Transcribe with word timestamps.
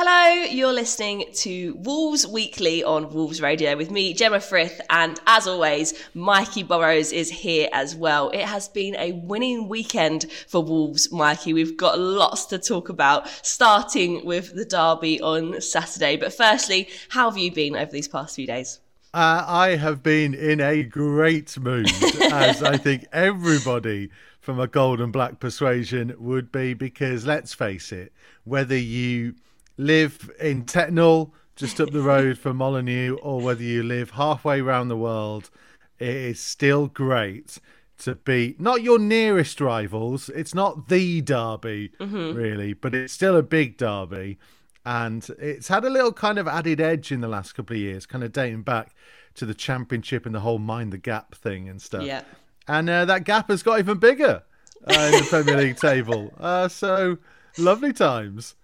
Hello, 0.00 0.44
you're 0.44 0.72
listening 0.72 1.24
to 1.32 1.74
Wolves 1.80 2.24
Weekly 2.24 2.84
on 2.84 3.12
Wolves 3.12 3.42
Radio 3.42 3.76
with 3.76 3.90
me, 3.90 4.14
Gemma 4.14 4.38
Frith, 4.38 4.80
and 4.90 5.18
as 5.26 5.48
always, 5.48 5.92
Mikey 6.14 6.62
Burrows 6.62 7.10
is 7.10 7.28
here 7.28 7.68
as 7.72 7.96
well. 7.96 8.30
It 8.30 8.44
has 8.44 8.68
been 8.68 8.94
a 8.94 9.10
winning 9.10 9.68
weekend 9.68 10.30
for 10.46 10.62
Wolves, 10.62 11.10
Mikey. 11.10 11.52
We've 11.52 11.76
got 11.76 11.98
lots 11.98 12.44
to 12.46 12.60
talk 12.60 12.90
about, 12.90 13.26
starting 13.44 14.24
with 14.24 14.54
the 14.54 14.64
derby 14.64 15.20
on 15.20 15.60
Saturday. 15.60 16.16
But 16.16 16.32
firstly, 16.32 16.88
how 17.08 17.28
have 17.28 17.36
you 17.36 17.50
been 17.50 17.74
over 17.74 17.90
these 17.90 18.06
past 18.06 18.36
few 18.36 18.46
days? 18.46 18.78
Uh, 19.12 19.42
I 19.48 19.70
have 19.70 20.04
been 20.04 20.32
in 20.32 20.60
a 20.60 20.84
great 20.84 21.58
mood, 21.58 21.90
as 22.30 22.62
I 22.62 22.76
think 22.76 23.04
everybody 23.12 24.10
from 24.40 24.60
a 24.60 24.68
gold 24.68 25.00
and 25.00 25.12
black 25.12 25.40
persuasion 25.40 26.14
would 26.20 26.52
be, 26.52 26.72
because 26.72 27.26
let's 27.26 27.52
face 27.52 27.90
it, 27.90 28.12
whether 28.44 28.78
you 28.78 29.34
live 29.78 30.30
in 30.38 30.64
Tettenhall, 30.64 31.32
just 31.56 31.80
up 31.80 31.90
the 31.90 32.02
road 32.02 32.36
from 32.36 32.58
Molineux, 32.58 33.16
or 33.22 33.40
whether 33.40 33.62
you 33.62 33.82
live 33.82 34.10
halfway 34.10 34.60
around 34.60 34.88
the 34.88 34.96
world, 34.96 35.50
it 35.98 36.14
is 36.14 36.40
still 36.40 36.88
great 36.88 37.58
to 37.98 38.14
be 38.14 38.54
not 38.58 38.82
your 38.82 38.98
nearest 38.98 39.60
rivals. 39.60 40.28
It's 40.28 40.54
not 40.54 40.88
the 40.88 41.20
derby, 41.20 41.92
mm-hmm. 41.98 42.36
really, 42.36 42.72
but 42.74 42.94
it's 42.94 43.12
still 43.12 43.36
a 43.36 43.42
big 43.42 43.76
derby. 43.76 44.38
And 44.84 45.28
it's 45.38 45.68
had 45.68 45.84
a 45.84 45.90
little 45.90 46.12
kind 46.12 46.38
of 46.38 46.46
added 46.46 46.80
edge 46.80 47.10
in 47.10 47.20
the 47.20 47.28
last 47.28 47.52
couple 47.52 47.74
of 47.76 47.82
years, 47.82 48.06
kind 48.06 48.24
of 48.24 48.32
dating 48.32 48.62
back 48.62 48.94
to 49.34 49.44
the 49.44 49.54
championship 49.54 50.26
and 50.26 50.34
the 50.34 50.40
whole 50.40 50.58
mind 50.58 50.92
the 50.92 50.98
gap 50.98 51.34
thing 51.34 51.68
and 51.68 51.82
stuff. 51.82 52.04
Yeah. 52.04 52.22
And 52.66 52.88
uh, 52.88 53.04
that 53.06 53.24
gap 53.24 53.48
has 53.48 53.62
got 53.62 53.80
even 53.80 53.98
bigger 53.98 54.42
uh, 54.86 55.10
in 55.12 55.12
the 55.12 55.26
Premier 55.28 55.56
League 55.56 55.76
table. 55.76 56.32
Uh, 56.38 56.68
so 56.68 57.18
Lovely 57.58 57.92
times. 57.92 58.54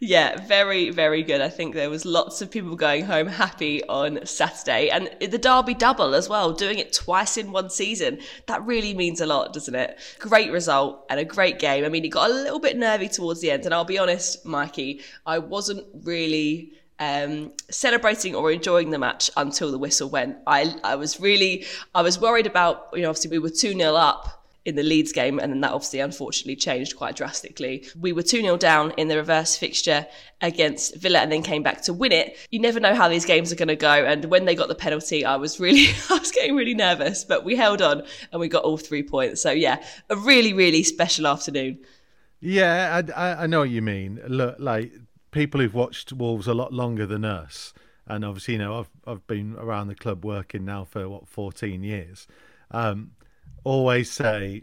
Yeah, 0.00 0.40
very, 0.46 0.88
very 0.88 1.22
good. 1.22 1.42
I 1.42 1.50
think 1.50 1.74
there 1.74 1.90
was 1.90 2.06
lots 2.06 2.40
of 2.40 2.50
people 2.50 2.76
going 2.76 3.04
home 3.04 3.26
happy 3.26 3.84
on 3.84 4.24
Saturday. 4.24 4.88
And 4.88 5.10
the 5.20 5.36
Derby 5.36 5.74
double 5.74 6.14
as 6.14 6.30
well, 6.30 6.52
doing 6.52 6.78
it 6.78 6.94
twice 6.94 7.36
in 7.36 7.52
one 7.52 7.68
season. 7.68 8.20
That 8.46 8.64
really 8.64 8.94
means 8.94 9.20
a 9.20 9.26
lot, 9.26 9.52
doesn't 9.52 9.74
it? 9.74 9.98
Great 10.18 10.50
result 10.50 11.04
and 11.10 11.20
a 11.20 11.24
great 11.24 11.58
game. 11.58 11.84
I 11.84 11.90
mean, 11.90 12.04
it 12.06 12.08
got 12.08 12.30
a 12.30 12.32
little 12.32 12.58
bit 12.58 12.78
nervy 12.78 13.08
towards 13.08 13.42
the 13.42 13.50
end. 13.50 13.66
And 13.66 13.74
I'll 13.74 13.84
be 13.84 13.98
honest, 13.98 14.46
Mikey, 14.46 15.02
I 15.26 15.38
wasn't 15.38 15.84
really 16.04 16.72
um, 16.98 17.52
celebrating 17.70 18.34
or 18.34 18.50
enjoying 18.50 18.90
the 18.90 18.98
match 18.98 19.30
until 19.36 19.70
the 19.70 19.78
whistle 19.78 20.08
went. 20.08 20.38
I, 20.46 20.74
I 20.82 20.96
was 20.96 21.20
really, 21.20 21.66
I 21.94 22.00
was 22.00 22.18
worried 22.18 22.46
about, 22.46 22.88
you 22.94 23.02
know, 23.02 23.10
obviously 23.10 23.30
we 23.30 23.38
were 23.40 23.50
2 23.50 23.74
0 23.74 23.94
up 23.94 24.37
in 24.68 24.76
the 24.76 24.82
Leeds 24.82 25.12
game, 25.12 25.38
and 25.38 25.50
then 25.50 25.62
that 25.62 25.72
obviously 25.72 26.00
unfortunately 26.00 26.54
changed 26.54 26.96
quite 26.96 27.16
drastically. 27.16 27.88
We 27.98 28.12
were 28.12 28.22
2 28.22 28.42
0 28.42 28.58
down 28.58 28.92
in 28.98 29.08
the 29.08 29.16
reverse 29.16 29.56
fixture 29.56 30.06
against 30.42 30.94
Villa 30.96 31.20
and 31.20 31.32
then 31.32 31.42
came 31.42 31.62
back 31.62 31.80
to 31.82 31.94
win 31.94 32.12
it. 32.12 32.36
You 32.50 32.60
never 32.60 32.78
know 32.78 32.94
how 32.94 33.08
these 33.08 33.24
games 33.24 33.50
are 33.50 33.56
going 33.56 33.68
to 33.68 33.76
go, 33.76 33.90
and 33.90 34.26
when 34.26 34.44
they 34.44 34.54
got 34.54 34.68
the 34.68 34.74
penalty, 34.74 35.24
I 35.24 35.36
was 35.36 35.58
really, 35.58 35.86
I 36.10 36.18
was 36.18 36.30
getting 36.30 36.54
really 36.54 36.74
nervous, 36.74 37.24
but 37.24 37.44
we 37.44 37.56
held 37.56 37.80
on 37.80 38.02
and 38.30 38.40
we 38.40 38.48
got 38.48 38.62
all 38.62 38.76
three 38.76 39.02
points. 39.02 39.40
So, 39.40 39.50
yeah, 39.50 39.82
a 40.10 40.16
really, 40.16 40.52
really 40.52 40.82
special 40.82 41.26
afternoon. 41.26 41.78
Yeah, 42.40 43.02
I, 43.16 43.44
I 43.44 43.46
know 43.46 43.60
what 43.60 43.70
you 43.70 43.82
mean. 43.82 44.20
Look, 44.28 44.56
like 44.58 44.92
people 45.30 45.60
who've 45.60 45.74
watched 45.74 46.12
Wolves 46.12 46.46
a 46.46 46.54
lot 46.54 46.74
longer 46.74 47.06
than 47.06 47.24
us, 47.24 47.72
and 48.06 48.24
obviously, 48.24 48.54
you 48.54 48.58
know, 48.58 48.80
I've 48.80 48.90
I've 49.06 49.26
been 49.26 49.56
around 49.58 49.88
the 49.88 49.94
club 49.94 50.24
working 50.24 50.66
now 50.66 50.84
for 50.84 51.08
what 51.08 51.26
14 51.26 51.82
years. 51.82 52.28
Um, 52.70 53.12
always 53.68 54.10
say, 54.10 54.62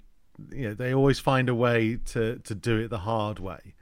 you 0.51 0.69
know, 0.69 0.73
they 0.73 0.93
always 0.93 1.19
find 1.19 1.47
a 1.47 1.55
way 1.55 1.97
to 2.05 2.39
to 2.39 2.55
do 2.55 2.79
it 2.79 2.89
the 2.89 2.99
hard 2.99 3.39
way. 3.39 3.75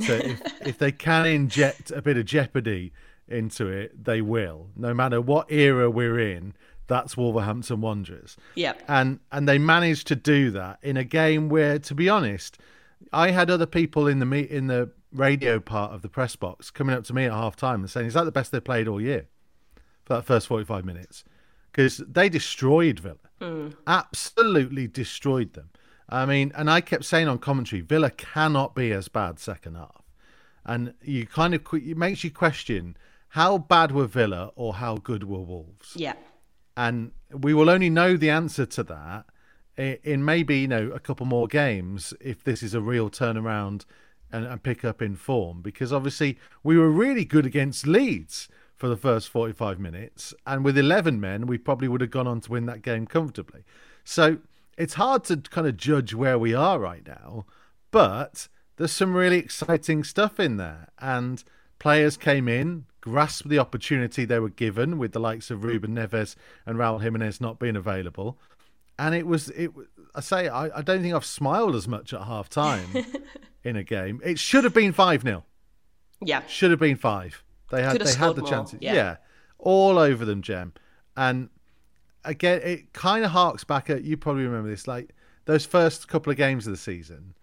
So 0.00 0.14
if 0.14 0.40
if 0.66 0.78
they 0.78 0.92
can 0.92 1.26
inject 1.26 1.90
a 1.90 2.00
bit 2.00 2.16
of 2.16 2.24
jeopardy 2.24 2.92
into 3.26 3.66
it, 3.66 4.04
they 4.04 4.22
will. 4.22 4.68
No 4.76 4.94
matter 4.94 5.20
what 5.20 5.50
era 5.50 5.90
we're 5.90 6.18
in, 6.18 6.54
that's 6.86 7.16
Wolverhampton 7.16 7.80
Wanderers. 7.80 8.36
Yeah. 8.54 8.74
And 8.86 9.18
and 9.32 9.48
they 9.48 9.58
managed 9.58 10.06
to 10.08 10.16
do 10.16 10.50
that 10.52 10.78
in 10.82 10.96
a 10.96 11.04
game 11.04 11.48
where, 11.48 11.78
to 11.80 11.94
be 11.94 12.08
honest, 12.08 12.58
I 13.12 13.32
had 13.32 13.50
other 13.50 13.66
people 13.66 14.06
in 14.06 14.20
the 14.20 14.26
meet 14.26 14.50
in 14.50 14.68
the 14.68 14.90
radio 15.12 15.58
part 15.58 15.92
of 15.92 16.02
the 16.02 16.08
press 16.08 16.36
box 16.36 16.70
coming 16.70 16.94
up 16.94 17.02
to 17.04 17.14
me 17.14 17.24
at 17.24 17.32
half 17.32 17.56
time 17.56 17.80
and 17.80 17.90
saying, 17.90 18.06
Is 18.06 18.14
that 18.14 18.24
the 18.24 18.32
best 18.32 18.52
they 18.52 18.60
played 18.60 18.86
all 18.86 19.00
year? 19.00 19.26
For 20.04 20.14
that 20.14 20.22
first 20.22 20.46
forty 20.46 20.64
five 20.64 20.84
minutes. 20.84 21.24
Because 21.78 21.98
they 21.98 22.28
destroyed 22.28 22.98
Villa. 22.98 23.30
Mm. 23.40 23.76
Absolutely 23.86 24.88
destroyed 24.88 25.52
them. 25.52 25.70
I 26.08 26.26
mean, 26.26 26.50
and 26.56 26.68
I 26.68 26.80
kept 26.80 27.04
saying 27.04 27.28
on 27.28 27.38
commentary, 27.38 27.82
Villa 27.82 28.10
cannot 28.10 28.74
be 28.74 28.90
as 28.90 29.06
bad 29.06 29.38
second 29.38 29.76
half. 29.76 30.02
And 30.64 30.94
you 31.04 31.24
kind 31.24 31.54
of, 31.54 31.62
it 31.72 31.96
makes 31.96 32.24
you 32.24 32.32
question 32.32 32.96
how 33.28 33.58
bad 33.58 33.92
were 33.92 34.08
Villa 34.08 34.50
or 34.56 34.74
how 34.74 34.96
good 34.96 35.22
were 35.22 35.38
Wolves? 35.38 35.92
Yeah. 35.94 36.14
And 36.76 37.12
we 37.30 37.54
will 37.54 37.70
only 37.70 37.90
know 37.90 38.16
the 38.16 38.30
answer 38.30 38.66
to 38.66 38.82
that 38.82 39.26
in 39.76 40.24
maybe, 40.24 40.58
you 40.58 40.66
know, 40.66 40.90
a 40.90 40.98
couple 40.98 41.26
more 41.26 41.46
games 41.46 42.12
if 42.20 42.42
this 42.42 42.60
is 42.60 42.74
a 42.74 42.80
real 42.80 43.08
turnaround 43.08 43.84
and, 44.32 44.44
and 44.44 44.64
pick 44.64 44.84
up 44.84 45.00
in 45.00 45.14
form. 45.14 45.62
Because 45.62 45.92
obviously 45.92 46.40
we 46.64 46.76
were 46.76 46.90
really 46.90 47.24
good 47.24 47.46
against 47.46 47.86
Leeds 47.86 48.48
for 48.78 48.88
the 48.88 48.96
first 48.96 49.28
45 49.28 49.78
minutes. 49.78 50.32
And 50.46 50.64
with 50.64 50.78
11 50.78 51.20
men, 51.20 51.46
we 51.46 51.58
probably 51.58 51.88
would 51.88 52.00
have 52.00 52.10
gone 52.10 52.28
on 52.28 52.40
to 52.42 52.52
win 52.52 52.66
that 52.66 52.80
game 52.80 53.06
comfortably. 53.06 53.64
So 54.04 54.38
it's 54.78 54.94
hard 54.94 55.24
to 55.24 55.36
kind 55.36 55.66
of 55.66 55.76
judge 55.76 56.14
where 56.14 56.38
we 56.38 56.54
are 56.54 56.78
right 56.78 57.06
now, 57.06 57.44
but 57.90 58.48
there's 58.76 58.92
some 58.92 59.14
really 59.14 59.38
exciting 59.38 60.04
stuff 60.04 60.38
in 60.38 60.56
there. 60.56 60.88
And 61.00 61.42
players 61.80 62.16
came 62.16 62.48
in, 62.48 62.86
grasped 63.00 63.48
the 63.48 63.58
opportunity 63.58 64.24
they 64.24 64.38
were 64.38 64.48
given 64.48 64.96
with 64.96 65.12
the 65.12 65.20
likes 65.20 65.50
of 65.50 65.64
Ruben 65.64 65.96
Neves 65.96 66.36
and 66.64 66.78
Raul 66.78 67.02
Jimenez 67.02 67.40
not 67.40 67.58
being 67.58 67.76
available. 67.76 68.38
And 68.96 69.14
it 69.14 69.26
was, 69.26 69.48
it. 69.50 69.70
I 70.14 70.20
say, 70.20 70.48
I, 70.48 70.78
I 70.78 70.82
don't 70.82 71.02
think 71.02 71.14
I've 71.14 71.24
smiled 71.24 71.74
as 71.74 71.88
much 71.88 72.12
at 72.12 72.22
half 72.22 72.48
time 72.48 72.86
in 73.64 73.76
a 73.76 73.82
game. 73.82 74.20
It 74.24 74.38
should 74.38 74.64
have 74.64 74.74
been 74.74 74.92
5 74.92 75.22
0. 75.22 75.44
Yeah. 76.20 76.42
Should 76.46 76.70
have 76.70 76.80
been 76.80 76.96
5. 76.96 77.44
They 77.70 77.82
had 77.82 78.00
they 78.00 78.14
had 78.14 78.34
the 78.34 78.42
more. 78.42 78.50
chances. 78.50 78.78
Yeah. 78.80 78.94
yeah. 78.94 79.16
All 79.58 79.98
over 79.98 80.24
them, 80.24 80.42
Gem. 80.42 80.72
And 81.16 81.50
again, 82.24 82.60
it 82.62 82.92
kind 82.92 83.24
of 83.24 83.32
harks 83.32 83.64
back 83.64 83.90
at 83.90 84.04
you 84.04 84.16
probably 84.16 84.44
remember 84.44 84.70
this, 84.70 84.86
like 84.86 85.14
those 85.44 85.66
first 85.66 86.08
couple 86.08 86.30
of 86.30 86.36
games 86.36 86.66
of 86.66 86.72
the 86.72 86.78
season 86.78 87.34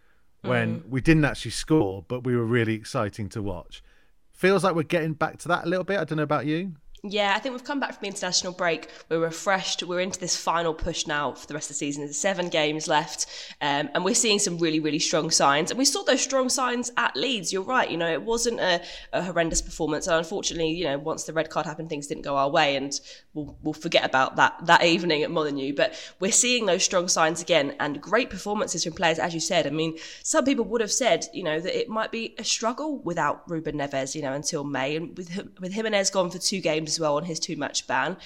when 0.42 0.82
mm. 0.82 0.90
we 0.90 1.02
didn't 1.02 1.26
actually 1.26 1.52
score, 1.52 2.06
but 2.08 2.24
we 2.24 2.36
were 2.36 2.46
really 2.46 2.74
exciting 2.76 3.30
to 3.30 3.42
watch. 3.42 3.84
Feels 4.32 4.64
like 4.64 4.76
we're 4.76 4.84
getting 4.84 5.14
back 5.14 5.38
to 5.40 5.48
that 5.48 5.66
a 5.66 5.68
little 5.68 5.84
bit. 5.84 6.00
I 6.00 6.04
don't 6.04 6.18
know 6.18 6.24
about 6.24 6.46
you. 6.46 6.74
Yeah, 7.08 7.34
I 7.36 7.40
think 7.40 7.54
we've 7.54 7.64
come 7.64 7.80
back 7.80 7.92
from 7.92 8.02
the 8.02 8.08
international 8.08 8.52
break. 8.52 8.90
We're 9.10 9.20
refreshed. 9.20 9.84
We're 9.84 10.00
into 10.00 10.20
this 10.20 10.36
final 10.36 10.74
push 10.74 11.06
now 11.06 11.34
for 11.34 11.46
the 11.46 11.54
rest 11.54 11.70
of 11.70 11.76
the 11.76 11.78
season. 11.78 12.04
There's 12.04 12.18
seven 12.18 12.50
games 12.50 12.88
left, 12.88 13.28
um, 13.62 13.90
and 13.94 14.04
we're 14.04 14.16
seeing 14.16 14.40
some 14.40 14.58
really, 14.58 14.80
really 14.80 14.98
strong 14.98 15.30
signs. 15.30 15.70
And 15.70 15.78
we 15.78 15.86
saw 15.86 16.02
those 16.02 16.22
strong 16.22 16.50
signs 16.50 16.92
at 16.98 17.16
Leeds. 17.16 17.54
You're 17.54 17.62
right. 17.62 17.92
You 17.92 17.98
know, 17.98 18.12
it 18.12 18.24
wasn't 18.24 18.60
a, 18.60 18.82
a 19.14 19.22
horrendous 19.22 19.62
performance, 19.62 20.08
and 20.08 20.16
unfortunately, 20.16 20.72
you 20.72 20.86
know, 20.86 20.98
once 20.98 21.26
the 21.26 21.34
red 21.34 21.52
card 21.52 21.68
happened, 21.68 21.90
things 21.90 22.08
didn't 22.08 22.24
go 22.24 22.38
our 22.38 22.50
way, 22.50 22.76
and 22.76 23.00
we'll, 23.36 23.56
we'll 23.62 23.74
forget 23.74 24.04
about 24.04 24.36
that 24.38 24.66
that 24.66 24.84
evening 24.84 25.22
at 25.22 25.30
Molineux. 25.30 25.74
But 25.76 25.94
we're 26.20 26.32
seeing 26.32 26.66
those 26.66 26.84
strong 26.84 27.08
signs 27.08 27.40
again, 27.40 27.76
and 27.80 28.02
great 28.02 28.32
performances 28.32 28.84
from 28.84 28.94
players, 28.94 29.20
as 29.20 29.36
you 29.36 29.40
said. 29.40 29.68
I 29.68 29.70
mean, 29.70 29.96
some 30.24 30.44
people 30.44 30.66
would 30.66 30.82
have 30.82 30.92
said, 30.92 31.28
you 31.36 31.44
know, 31.44 31.60
that 31.60 31.80
it 31.80 31.88
might 31.88 32.12
be 32.12 32.34
a 32.40 32.44
struggle 32.44 32.98
without 32.98 33.48
Ruben 33.48 33.76
Neves, 33.76 34.16
you 34.16 34.24
know, 34.24 34.34
until 34.34 34.64
May, 34.64 34.96
and 34.96 35.16
with 35.16 35.30
with 35.60 35.72
Jimenez 35.72 36.10
gone 36.10 36.32
for 36.32 36.40
two 36.40 36.62
games 36.62 36.95
as 36.96 37.00
well 37.00 37.18
on 37.18 37.26
his 37.26 37.40
two 37.40 37.56
match 37.56 37.88
ban. 37.88 38.18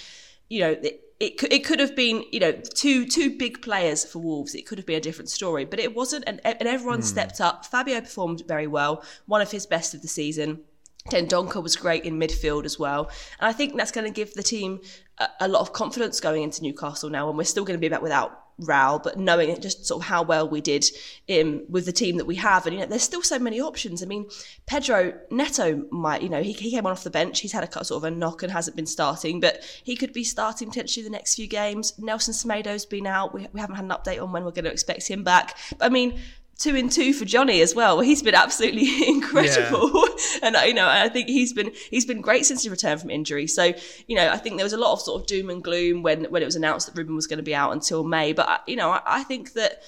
You 0.48 0.62
know, 0.62 0.72
it, 0.72 1.02
it 1.20 1.38
could, 1.38 1.52
it 1.52 1.66
could 1.66 1.80
have 1.80 1.96
been, 1.96 2.24
you 2.32 2.40
know, 2.40 2.52
two 2.52 3.06
two 3.06 3.38
big 3.38 3.62
players 3.62 4.06
for 4.06 4.20
Wolves. 4.20 4.56
It 4.56 4.66
could 4.66 4.78
have 4.78 4.86
been 4.86 4.98
a 4.98 5.02
different 5.02 5.30
story, 5.30 5.66
but 5.66 5.80
it 5.80 5.96
wasn't, 5.96 6.24
and, 6.28 6.40
and 6.46 6.68
everyone 6.68 7.00
mm. 7.00 7.04
stepped 7.04 7.42
up. 7.42 7.66
Fabio 7.66 8.00
performed 8.02 8.44
very 8.48 8.68
well, 8.68 9.04
one 9.26 9.42
of 9.42 9.52
his 9.52 9.66
best 9.66 9.94
of 9.94 10.02
the 10.02 10.08
season. 10.08 10.62
Dendoncker 11.10 11.64
was 11.64 11.76
great 11.76 12.06
in 12.06 12.20
midfield 12.20 12.66
as 12.66 12.78
well. 12.78 13.10
And 13.40 13.50
I 13.50 13.54
think 13.54 13.76
that's 13.76 13.92
going 13.92 14.06
to 14.06 14.14
give 14.14 14.34
the 14.34 14.44
team 14.44 14.80
a, 15.18 15.28
a, 15.42 15.48
lot 15.48 15.62
of 15.62 15.74
confidence 15.74 16.20
going 16.20 16.44
into 16.44 16.62
Newcastle 16.62 17.10
now. 17.10 17.30
And 17.30 17.38
we're 17.38 17.46
still 17.46 17.64
going 17.64 17.78
to 17.78 17.82
be 17.82 17.90
back 17.90 18.02
without 18.02 18.49
Raul, 18.62 19.02
but 19.02 19.18
knowing 19.18 19.60
just 19.62 19.86
sort 19.86 20.02
of 20.02 20.08
how 20.08 20.24
well 20.24 20.48
we 20.48 20.62
did 20.62 20.86
um, 21.30 21.64
with 21.70 21.86
the 21.86 21.92
team 21.92 22.18
that 22.18 22.26
we 22.26 22.36
have, 22.36 22.66
and 22.66 22.76
you 22.76 22.82
know, 22.82 22.88
there's 22.88 23.04
still 23.04 23.22
so 23.22 23.40
many 23.40 23.60
options. 23.60 24.04
I 24.04 24.06
mean, 24.06 24.30
Pedro 24.66 25.14
Neto 25.30 25.84
might, 25.92 26.22
you 26.22 26.30
know, 26.30 26.42
he, 26.42 26.54
he 26.54 26.72
came 26.72 26.86
on 26.86 26.92
off 26.92 27.04
the 27.04 27.10
bench. 27.10 27.40
He's 27.40 27.52
had 27.52 27.64
a 27.64 27.84
sort 27.84 28.04
of 28.04 28.04
a 28.04 28.12
knock 28.12 28.44
and 28.44 28.52
hasn't 28.52 28.76
been 28.76 28.86
starting, 28.86 29.40
but 29.40 29.64
he 29.84 29.96
could 29.96 30.14
be 30.14 30.24
starting 30.24 30.70
potentially 30.70 31.04
the 31.04 31.10
next 31.10 31.36
few 31.36 31.48
games. 31.48 31.98
Nelson 31.98 32.34
Semedo's 32.34 32.86
been 32.86 33.08
out. 33.08 33.34
We, 33.34 33.48
we 33.54 33.60
haven't 33.60 33.76
had 33.76 33.86
an 33.86 33.92
update 33.92 34.22
on 34.22 34.32
when 34.32 34.44
we're 34.44 34.52
going 34.52 34.66
to 34.66 34.72
expect 34.72 35.08
him 35.08 35.24
back. 35.24 35.58
But 35.78 35.86
I 35.86 35.90
mean, 35.90 36.20
two 36.60 36.76
and 36.76 36.92
two 36.92 37.14
for 37.14 37.26
Johnny 37.26 37.62
as 37.62 37.74
well. 37.74 38.02
He's 38.02 38.22
been 38.22 38.36
absolutely 38.36 39.08
incredible, 39.08 39.90
yeah. 39.94 40.40
and 40.44 40.56
you 40.68 40.74
know, 40.76 40.88
I 40.88 41.10
think 41.10 41.28
he's 41.28 41.54
been 41.54 41.72
he's 41.90 42.06
been 42.06 42.22
great 42.22 42.46
since 42.46 42.62
his 42.64 42.70
return 42.70 42.98
from 43.00 43.10
injury. 43.10 43.48
So 43.48 43.74
you 44.08 44.16
know, 44.16 44.30
I 44.30 44.38
think 44.38 44.58
there 44.58 44.66
was 44.66 44.74
a 44.74 44.78
lot 44.78 44.94
of 44.94 45.02
sort 45.02 45.22
of 45.22 45.28
doom 45.28 45.50
and 45.50 45.64
gloom 45.64 46.04
when 46.04 46.26
when 46.26 46.42
it 46.42 46.46
was 46.46 46.56
announced 46.56 46.88
that 46.88 46.98
Ruben 46.98 47.16
was 47.16 47.26
going 47.26 47.38
to 47.38 47.44
be 47.44 47.56
out 47.56 47.72
until 47.72 48.04
May. 48.04 48.34
But 48.34 48.64
you 48.68 48.76
know, 48.76 48.92
I, 48.92 49.02
I 49.06 49.24
think 49.24 49.54
that 49.54 49.82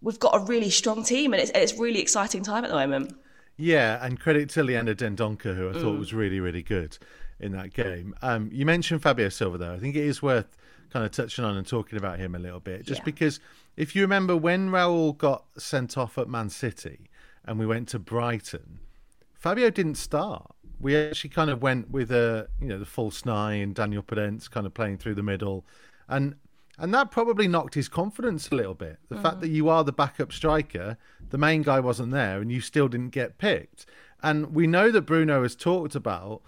we've 0.00 0.18
got 0.18 0.34
a 0.34 0.44
really 0.44 0.70
strong 0.70 1.04
team, 1.04 1.34
and 1.34 1.42
it's 1.42 1.50
and 1.50 1.62
it's 1.62 1.78
really 1.78 2.00
exciting 2.00 2.42
time 2.42 2.64
at 2.64 2.68
the 2.70 2.76
moment. 2.76 3.14
Yeah, 3.56 4.04
and 4.04 4.18
credit 4.18 4.48
to 4.50 4.64
Leander 4.64 4.94
Dendoncker, 4.96 5.54
who 5.54 5.68
I 5.70 5.72
thought 5.74 5.94
Mm. 5.94 5.98
was 6.00 6.12
really, 6.12 6.40
really 6.40 6.62
good 6.62 6.98
in 7.38 7.52
that 7.52 7.72
game. 7.72 8.12
Um, 8.20 8.50
you 8.52 8.66
mentioned 8.66 9.00
Fabio 9.02 9.28
Silva, 9.28 9.58
though. 9.58 9.72
I 9.74 9.78
think 9.78 9.94
it 9.94 10.04
is 10.04 10.20
worth 10.20 10.56
kind 10.94 11.04
of 11.04 11.10
touching 11.10 11.44
on 11.44 11.56
and 11.56 11.66
talking 11.66 11.98
about 11.98 12.20
him 12.20 12.36
a 12.36 12.38
little 12.38 12.60
bit, 12.60 12.86
just 12.86 13.00
Yeah. 13.00 13.04
because 13.06 13.40
if 13.76 13.96
you 13.96 14.02
remember 14.02 14.36
when 14.36 14.70
Raul 14.70 15.18
got 15.18 15.44
sent 15.58 15.98
off 15.98 16.16
at 16.18 16.28
Man 16.28 16.48
City 16.48 17.10
and 17.44 17.58
we 17.58 17.66
went 17.66 17.88
to 17.88 17.98
Brighton, 17.98 18.78
Fabio 19.34 19.70
didn't 19.70 19.96
start. 19.96 20.54
We 20.78 20.96
actually 20.96 21.30
kind 21.30 21.50
of 21.50 21.60
went 21.60 21.90
with 21.90 22.12
a 22.12 22.48
you 22.60 22.68
know 22.68 22.78
the 22.78 22.86
false 22.86 23.24
nine, 23.24 23.72
Daniel 23.72 24.04
Podence 24.04 24.48
kind 24.48 24.66
of 24.66 24.72
playing 24.72 24.98
through 24.98 25.16
the 25.16 25.22
middle, 25.24 25.66
and 26.08 26.36
and 26.78 26.94
that 26.94 27.10
probably 27.10 27.48
knocked 27.48 27.74
his 27.74 27.88
confidence 27.88 28.50
a 28.50 28.54
little 28.54 28.74
bit. 28.74 28.98
The 29.08 29.16
fact 29.16 29.38
mm. 29.38 29.40
that 29.40 29.48
you 29.48 29.68
are 29.68 29.82
the 29.82 29.92
backup 29.92 30.32
striker, 30.32 30.96
the 31.30 31.38
main 31.38 31.62
guy 31.62 31.80
wasn't 31.80 32.12
there, 32.12 32.40
and 32.40 32.52
you 32.52 32.60
still 32.60 32.86
didn't 32.86 33.10
get 33.10 33.38
picked. 33.38 33.84
And 34.22 34.54
we 34.54 34.68
know 34.68 34.92
that 34.92 35.02
Bruno 35.02 35.42
has 35.42 35.56
talked 35.56 35.96
about 35.96 36.42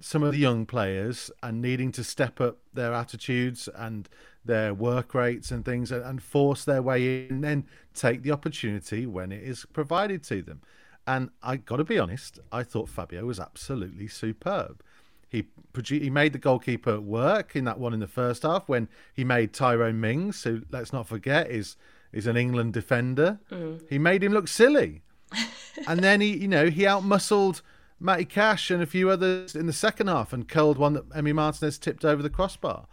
some 0.00 0.22
of 0.22 0.32
the 0.32 0.38
young 0.38 0.66
players 0.66 1.30
and 1.42 1.60
needing 1.60 1.92
to 1.92 2.04
step 2.04 2.40
up 2.40 2.58
their 2.72 2.92
attitudes 2.92 3.68
and 3.74 4.08
their 4.44 4.72
work 4.72 5.14
rates 5.14 5.50
and 5.50 5.64
things 5.64 5.92
and, 5.92 6.04
and 6.04 6.22
force 6.22 6.64
their 6.64 6.82
way 6.82 7.26
in 7.26 7.34
and 7.36 7.44
then 7.44 7.66
take 7.94 8.22
the 8.22 8.30
opportunity 8.30 9.06
when 9.06 9.30
it 9.32 9.42
is 9.42 9.66
provided 9.72 10.22
to 10.24 10.42
them. 10.42 10.60
And 11.06 11.30
I 11.42 11.56
got 11.56 11.76
to 11.76 11.84
be 11.84 11.98
honest, 11.98 12.38
I 12.52 12.62
thought 12.62 12.88
Fabio 12.88 13.24
was 13.24 13.40
absolutely 13.40 14.08
superb. 14.08 14.82
He 15.28 15.46
produ- 15.72 16.02
he 16.02 16.10
made 16.10 16.32
the 16.32 16.38
goalkeeper 16.38 17.00
work 17.00 17.54
in 17.54 17.64
that 17.64 17.78
one 17.78 17.94
in 17.94 18.00
the 18.00 18.08
first 18.08 18.42
half 18.42 18.68
when 18.68 18.88
he 19.14 19.24
made 19.24 19.52
Tyrone 19.52 20.00
Mings, 20.00 20.42
who 20.42 20.62
let's 20.70 20.92
not 20.92 21.06
forget 21.06 21.50
is 21.50 21.76
is 22.12 22.26
an 22.26 22.36
England 22.36 22.72
defender. 22.72 23.38
Mm. 23.50 23.82
He 23.88 23.98
made 23.98 24.24
him 24.24 24.32
look 24.32 24.48
silly 24.48 25.02
and 25.86 26.00
then 26.00 26.20
he, 26.20 26.36
you 26.36 26.48
know, 26.48 26.68
he 26.68 26.82
outmuscled 26.82 27.62
Matty 28.00 28.24
Cash 28.24 28.70
and 28.70 28.82
a 28.82 28.86
few 28.86 29.10
others 29.10 29.54
in 29.54 29.66
the 29.66 29.72
second 29.72 30.06
half 30.08 30.32
and 30.32 30.48
curled 30.48 30.78
one 30.78 30.94
that 30.94 31.08
Emi 31.10 31.34
Martinez 31.34 31.78
tipped 31.78 32.04
over 32.04 32.22
the 32.22 32.30
crossbar. 32.30 32.86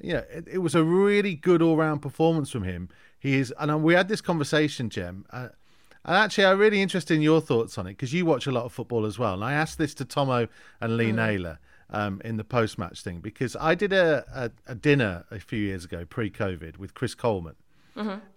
Yeah, 0.00 0.22
it, 0.30 0.46
it 0.48 0.58
was 0.58 0.74
a 0.74 0.82
really 0.82 1.34
good 1.34 1.60
all-round 1.60 2.00
performance 2.00 2.50
from 2.50 2.62
him. 2.64 2.88
He 3.18 3.34
is, 3.34 3.52
and 3.58 3.82
we 3.82 3.94
had 3.94 4.08
this 4.08 4.20
conversation, 4.20 4.88
Jem. 4.88 5.24
Uh, 5.30 5.48
and 6.04 6.16
actually, 6.16 6.46
I'm 6.46 6.58
really 6.58 6.80
interested 6.80 7.14
in 7.14 7.22
your 7.22 7.40
thoughts 7.40 7.78
on 7.78 7.86
it 7.86 7.90
because 7.90 8.12
you 8.12 8.24
watch 8.24 8.46
a 8.46 8.52
lot 8.52 8.64
of 8.64 8.72
football 8.72 9.04
as 9.04 9.18
well. 9.18 9.34
And 9.34 9.44
I 9.44 9.52
asked 9.52 9.78
this 9.78 9.94
to 9.94 10.04
Tomo 10.04 10.48
and 10.80 10.96
Lee 10.96 11.12
Naylor 11.12 11.58
um, 11.90 12.20
in 12.24 12.36
the 12.36 12.44
post-match 12.44 13.02
thing 13.02 13.20
because 13.20 13.56
I 13.60 13.74
did 13.74 13.92
a, 13.92 14.24
a, 14.34 14.72
a 14.72 14.74
dinner 14.74 15.24
a 15.30 15.38
few 15.38 15.60
years 15.60 15.84
ago, 15.84 16.04
pre-COVID, 16.04 16.78
with 16.78 16.94
Chris 16.94 17.14
Coleman 17.14 17.54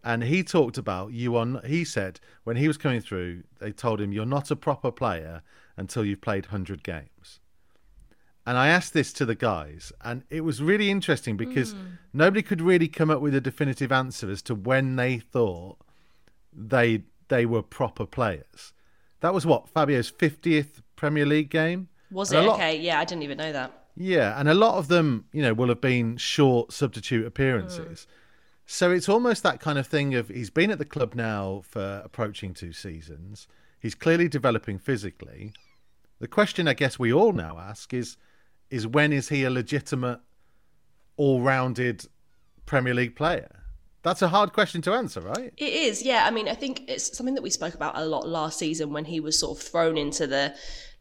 and 0.04 0.24
he 0.24 0.44
talked 0.44 0.78
about 0.78 1.12
you 1.12 1.38
on 1.38 1.62
he 1.66 1.86
said 1.86 2.20
when 2.44 2.58
he 2.58 2.68
was 2.68 2.78
coming 2.78 3.02
through 3.02 3.44
they 3.60 3.72
told 3.72 4.02
him 4.02 4.12
you're 4.12 4.26
not 4.26 4.52
a 4.52 4.56
proper 4.56 4.92
player 4.92 5.42
until 5.78 6.06
you've 6.06 6.22
played 6.22 6.46
100 6.46 6.84
games 6.84 7.40
and 8.46 8.58
i 8.58 8.68
asked 8.68 8.94
this 8.94 9.12
to 9.14 9.26
the 9.26 9.36
guys 9.36 9.92
and 10.04 10.24
it 10.30 10.42
was 10.42 10.62
really 10.62 10.90
interesting 10.90 11.36
because 11.38 11.74
hmm. 11.74 11.80
nobody 12.14 12.42
could 12.42 12.62
really 12.62 12.88
come 12.88 13.10
up 13.10 13.22
with 13.22 13.36
a 13.36 13.42
definitive 13.42 13.92
answer 13.92 14.30
as 14.30 14.42
to 14.42 14.56
when 14.56 14.96
they 14.96 15.18
thought 15.18 15.78
they 16.54 17.04
they 17.28 17.46
were 17.46 17.62
proper 17.62 18.06
players 18.06 18.74
that 19.22 19.34
was 19.34 19.46
what 19.46 19.68
fabio's 19.70 20.12
50th 20.12 20.82
premier 20.96 21.26
league 21.26 21.50
game 21.50 21.90
Was 22.12 22.32
And 22.32 22.46
it 22.46 22.48
lot- 22.48 22.56
okay? 22.60 22.80
Yeah, 22.80 23.00
I 23.00 23.06
didn't 23.06 23.24
even 23.24 23.38
know 23.38 23.52
that. 23.52 23.72
yeah, 23.98 24.40
and 24.40 24.48
a 24.48 24.54
lot 24.54 24.78
of 24.78 24.88
them, 24.88 25.26
you 25.34 25.42
know, 25.42 25.54
will 25.54 25.70
have 25.70 25.82
been 25.82 26.18
short 26.18 26.72
substitute 26.72 27.26
appearances. 27.26 28.08
Hmm. 28.08 28.12
So 28.68 28.92
it's 28.92 29.10
almost 29.10 29.44
that 29.44 29.60
kind 29.60 29.78
of 29.78 29.88
thing 29.88 30.16
of 30.16 30.30
he's 30.30 30.50
been 30.50 30.72
at 30.72 30.78
the 30.78 30.86
club 30.86 31.16
now 31.16 31.62
for 31.68 32.02
approaching 32.06 32.54
two 32.54 32.72
seasons. 32.74 33.48
He's 33.80 33.96
clearly 33.96 34.28
developing 34.28 34.80
physically. 34.80 35.54
The 36.20 36.28
question 36.28 36.68
I 36.68 36.74
guess 36.74 36.98
we 36.98 37.12
all 37.12 37.34
now 37.34 37.58
ask 37.60 37.94
is 37.94 38.18
is 38.70 38.88
when 38.88 39.14
is 39.14 39.30
he 39.30 39.44
a 39.44 39.50
legitimate 39.50 40.20
all-rounded 41.18 42.06
Premier 42.66 42.94
League 42.94 43.16
player? 43.16 43.64
That's 44.02 44.22
a 44.22 44.28
hard 44.28 44.54
question 44.54 44.82
to 44.84 44.94
answer, 44.94 45.22
right? 45.22 45.52
It 45.58 45.74
is, 45.74 46.04
yeah. 46.04 46.26
I 46.28 46.32
mean, 46.32 46.48
I 46.48 46.54
think 46.54 46.84
it's 46.88 47.16
something 47.18 47.36
that 47.36 47.42
we 47.42 47.50
spoke 47.50 47.74
about 47.74 47.98
a 47.98 48.06
lot 48.06 48.28
last 48.28 48.60
season 48.60 48.92
when 48.92 49.06
he 49.06 49.20
was 49.20 49.40
sort 49.40 49.58
of 49.58 49.64
thrown 49.64 49.98
into 49.98 50.28
the 50.28 50.56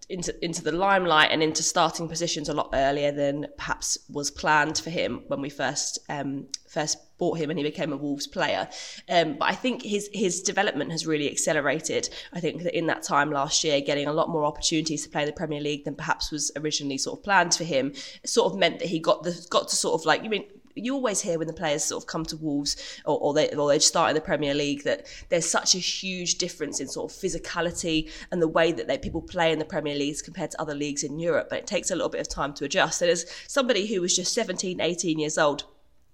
into 0.08 0.44
into 0.44 0.62
the 0.62 0.72
limelight 0.72 1.30
and 1.30 1.42
into 1.42 1.62
starting 1.62 2.08
positions 2.08 2.48
a 2.48 2.54
lot 2.54 2.70
earlier 2.74 3.10
than 3.10 3.46
perhaps 3.56 3.98
was 4.10 4.30
planned 4.30 4.78
for 4.78 4.90
him 4.90 5.22
when 5.28 5.40
we 5.40 5.48
first 5.48 5.98
um, 6.08 6.46
first 6.68 6.98
bought 7.16 7.38
him 7.38 7.48
and 7.48 7.58
he 7.58 7.64
became 7.64 7.92
a 7.92 7.96
Wolves 7.96 8.26
player. 8.26 8.68
Um, 9.08 9.36
but 9.38 9.48
I 9.48 9.54
think 9.54 9.82
his 9.82 10.10
his 10.12 10.42
development 10.42 10.90
has 10.90 11.06
really 11.06 11.30
accelerated. 11.30 12.08
I 12.32 12.40
think 12.40 12.64
that 12.64 12.76
in 12.76 12.86
that 12.88 13.02
time 13.02 13.30
last 13.30 13.64
year, 13.64 13.80
getting 13.80 14.06
a 14.06 14.12
lot 14.12 14.28
more 14.28 14.44
opportunities 14.44 15.04
to 15.04 15.08
play 15.08 15.24
the 15.24 15.32
Premier 15.32 15.60
League 15.60 15.84
than 15.84 15.94
perhaps 15.94 16.30
was 16.30 16.50
originally 16.56 16.98
sort 16.98 17.18
of 17.18 17.24
planned 17.24 17.54
for 17.54 17.64
him, 17.64 17.94
sort 18.24 18.52
of 18.52 18.58
meant 18.58 18.80
that 18.80 18.88
he 18.88 18.98
got 18.98 19.22
the 19.22 19.46
got 19.50 19.68
to 19.68 19.76
sort 19.76 20.00
of 20.00 20.04
like 20.04 20.22
you 20.22 20.30
mean 20.30 20.44
you 20.74 20.94
always 20.94 21.20
hear 21.20 21.38
when 21.38 21.46
the 21.46 21.52
players 21.52 21.84
sort 21.84 22.02
of 22.02 22.06
come 22.06 22.24
to 22.26 22.36
Wolves 22.36 22.76
or, 23.04 23.18
or 23.18 23.34
they 23.34 23.50
or 23.50 23.68
they 23.68 23.78
start 23.78 24.10
in 24.10 24.14
the 24.14 24.20
Premier 24.20 24.54
League 24.54 24.84
that 24.84 25.06
there's 25.28 25.48
such 25.48 25.74
a 25.74 25.78
huge 25.78 26.36
difference 26.36 26.80
in 26.80 26.88
sort 26.88 27.12
of 27.12 27.16
physicality 27.16 28.10
and 28.30 28.42
the 28.42 28.48
way 28.48 28.72
that 28.72 28.88
they 28.88 28.98
people 28.98 29.22
play 29.22 29.52
in 29.52 29.58
the 29.58 29.64
Premier 29.64 29.94
Leagues 29.94 30.22
compared 30.22 30.50
to 30.50 30.60
other 30.60 30.74
leagues 30.74 31.04
in 31.04 31.18
Europe. 31.18 31.48
But 31.48 31.60
it 31.60 31.66
takes 31.66 31.90
a 31.90 31.94
little 31.94 32.10
bit 32.10 32.20
of 32.20 32.28
time 32.28 32.54
to 32.54 32.64
adjust. 32.64 33.02
And 33.02 33.10
as 33.10 33.26
somebody 33.46 33.86
who 33.86 34.00
was 34.00 34.16
just 34.16 34.34
17, 34.34 34.80
18 34.80 35.18
years 35.18 35.38
old, 35.38 35.64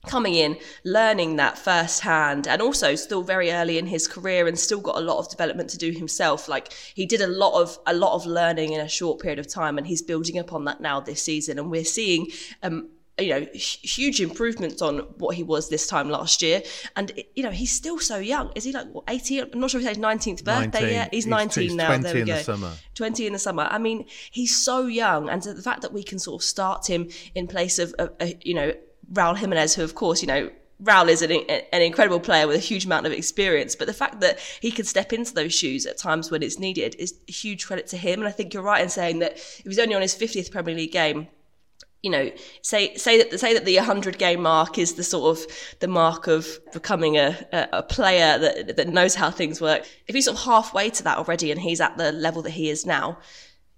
coming 0.06 0.34
in, 0.34 0.56
learning 0.84 1.36
that 1.36 1.58
firsthand, 1.58 2.46
and 2.48 2.62
also 2.62 2.94
still 2.94 3.22
very 3.22 3.52
early 3.52 3.78
in 3.78 3.86
his 3.86 4.08
career 4.08 4.46
and 4.46 4.58
still 4.58 4.80
got 4.80 4.96
a 4.96 5.00
lot 5.00 5.18
of 5.18 5.28
development 5.28 5.68
to 5.70 5.78
do 5.78 5.90
himself. 5.90 6.48
Like 6.48 6.72
he 6.94 7.06
did 7.06 7.20
a 7.20 7.26
lot 7.26 7.60
of 7.60 7.78
a 7.86 7.94
lot 7.94 8.14
of 8.14 8.26
learning 8.26 8.72
in 8.72 8.80
a 8.80 8.88
short 8.88 9.20
period 9.20 9.38
of 9.38 9.46
time, 9.46 9.78
and 9.78 9.86
he's 9.86 10.02
building 10.02 10.38
upon 10.38 10.64
that 10.64 10.80
now 10.80 11.00
this 11.00 11.22
season. 11.22 11.58
And 11.58 11.70
we're 11.70 11.84
seeing. 11.84 12.28
Um, 12.62 12.88
you 13.20 13.30
know, 13.30 13.46
huge 13.52 14.20
improvements 14.20 14.80
on 14.82 14.98
what 15.18 15.36
he 15.36 15.42
was 15.42 15.68
this 15.68 15.86
time 15.86 16.08
last 16.10 16.42
year, 16.42 16.62
and 16.96 17.12
you 17.36 17.42
know 17.42 17.50
he's 17.50 17.72
still 17.72 17.98
so 17.98 18.18
young. 18.18 18.50
Is 18.54 18.64
he 18.64 18.72
like 18.72 18.88
what, 18.92 19.04
eighteen? 19.08 19.46
I'm 19.52 19.60
not 19.60 19.70
sure 19.70 19.80
if 19.80 19.86
he's 19.86 19.98
nineteenth 19.98 20.44
birthday 20.44 20.80
19. 20.80 20.88
yet. 20.94 21.14
He's 21.14 21.24
He's- 21.24 21.30
nineteen 21.30 21.62
he's 21.64 21.74
now. 21.74 21.86
20 21.88 22.02
there 22.02 22.14
we 22.14 22.20
in 22.22 22.26
the 22.26 22.32
go. 22.32 22.42
summer. 22.42 22.72
20 22.94 23.26
in 23.26 23.32
the 23.32 23.38
summer. 23.38 23.66
I 23.70 23.78
mean, 23.78 24.06
he's 24.30 24.56
so 24.64 24.86
young, 24.86 25.28
and 25.28 25.42
so 25.42 25.52
the 25.52 25.62
fact 25.62 25.82
that 25.82 25.92
we 25.92 26.02
can 26.02 26.18
sort 26.18 26.40
of 26.42 26.44
start 26.44 26.88
him 26.88 27.08
in 27.34 27.46
place 27.46 27.78
of, 27.78 27.92
of, 27.94 28.10
uh, 28.20 28.26
you 28.42 28.54
know, 28.54 28.72
Raul 29.12 29.36
Jimenez, 29.36 29.74
who, 29.74 29.82
of 29.84 29.94
course, 29.94 30.20
you 30.22 30.28
know, 30.28 30.50
Raul 30.82 31.08
is 31.08 31.20
an, 31.20 31.30
an 31.32 31.82
incredible 31.82 32.20
player 32.20 32.46
with 32.46 32.56
a 32.56 32.60
huge 32.60 32.86
amount 32.86 33.06
of 33.06 33.12
experience, 33.12 33.76
but 33.76 33.86
the 33.86 33.92
fact 33.92 34.20
that 34.20 34.38
he 34.60 34.70
can 34.70 34.84
step 34.86 35.12
into 35.12 35.34
those 35.34 35.52
shoes 35.52 35.84
at 35.84 35.98
times 35.98 36.30
when 36.30 36.42
it's 36.42 36.58
needed 36.58 36.94
is 36.98 37.14
a 37.28 37.32
huge 37.32 37.66
credit 37.66 37.86
to 37.88 37.96
him. 37.98 38.20
And 38.20 38.28
I 38.28 38.32
think 38.32 38.54
you're 38.54 38.62
right 38.62 38.82
in 38.82 38.88
saying 38.88 39.18
that 39.18 39.32
if 39.32 39.62
he's 39.66 39.78
only 39.78 39.94
on 39.94 40.00
his 40.02 40.14
50th 40.14 40.50
Premier 40.50 40.74
League 40.74 40.92
game, 40.92 41.28
you 42.02 42.10
know, 42.10 42.30
say 42.62 42.94
say 42.94 43.22
that 43.22 43.38
say 43.38 43.52
that 43.52 43.64
the 43.64 43.76
100 43.76 44.18
game 44.18 44.42
mark 44.42 44.78
is 44.78 44.94
the 44.94 45.04
sort 45.04 45.36
of 45.36 45.46
the 45.80 45.88
mark 45.88 46.26
of 46.26 46.58
becoming 46.72 47.16
a, 47.16 47.36
a, 47.72 47.82
player 47.82 48.38
that 48.38 48.76
that 48.76 48.88
knows 48.88 49.14
how 49.14 49.30
things 49.30 49.60
work. 49.60 49.86
If 50.08 50.14
he's 50.14 50.24
sort 50.24 50.38
of 50.38 50.44
halfway 50.44 50.90
to 50.90 51.02
that 51.04 51.18
already, 51.18 51.50
and 51.50 51.60
he's 51.60 51.80
at 51.80 51.98
the 51.98 52.12
level 52.12 52.42
that 52.42 52.50
he 52.50 52.70
is 52.70 52.86
now, 52.86 53.18